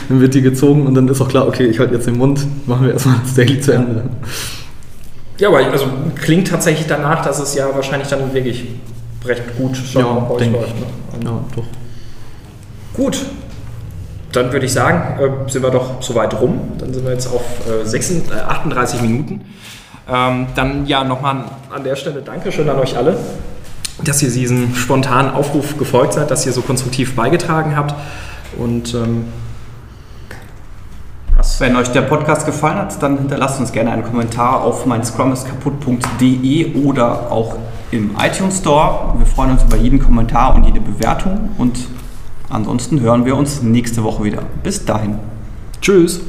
[0.10, 2.46] dann, wird die gezogen und dann ist auch klar, okay, ich halte jetzt den Mund,
[2.68, 4.04] machen wir erstmal das Daily zu Ende.
[5.40, 8.66] Ja, aber also klingt tatsächlich danach, dass es ja wahrscheinlich dann wirklich
[9.26, 10.76] recht gut schon ja, bei euch läuft.
[10.80, 10.86] Ne?
[11.26, 11.64] Ja, doch.
[12.94, 13.26] Gut,
[14.32, 16.74] dann würde ich sagen, äh, sind wir doch soweit rum.
[16.78, 19.42] Dann sind wir jetzt auf äh, 36, äh, 38 Minuten.
[20.10, 23.18] Ähm, dann ja nochmal an der Stelle Dankeschön an euch alle,
[24.04, 27.94] dass ihr diesen spontanen Aufruf gefolgt seid, dass ihr so konstruktiv beigetragen habt.
[28.58, 29.26] Und ähm,
[31.60, 36.76] wenn euch der Podcast gefallen hat, dann hinterlasst uns gerne einen Kommentar auf mein scrumiskaputt.de
[36.84, 37.58] oder auch
[37.92, 39.16] im iTunes Store.
[39.18, 41.80] Wir freuen uns über jeden Kommentar und jede Bewertung und
[42.50, 44.44] ansonsten hören wir uns nächste Woche wieder.
[44.64, 45.20] Bis dahin.
[45.82, 46.22] Tschüss.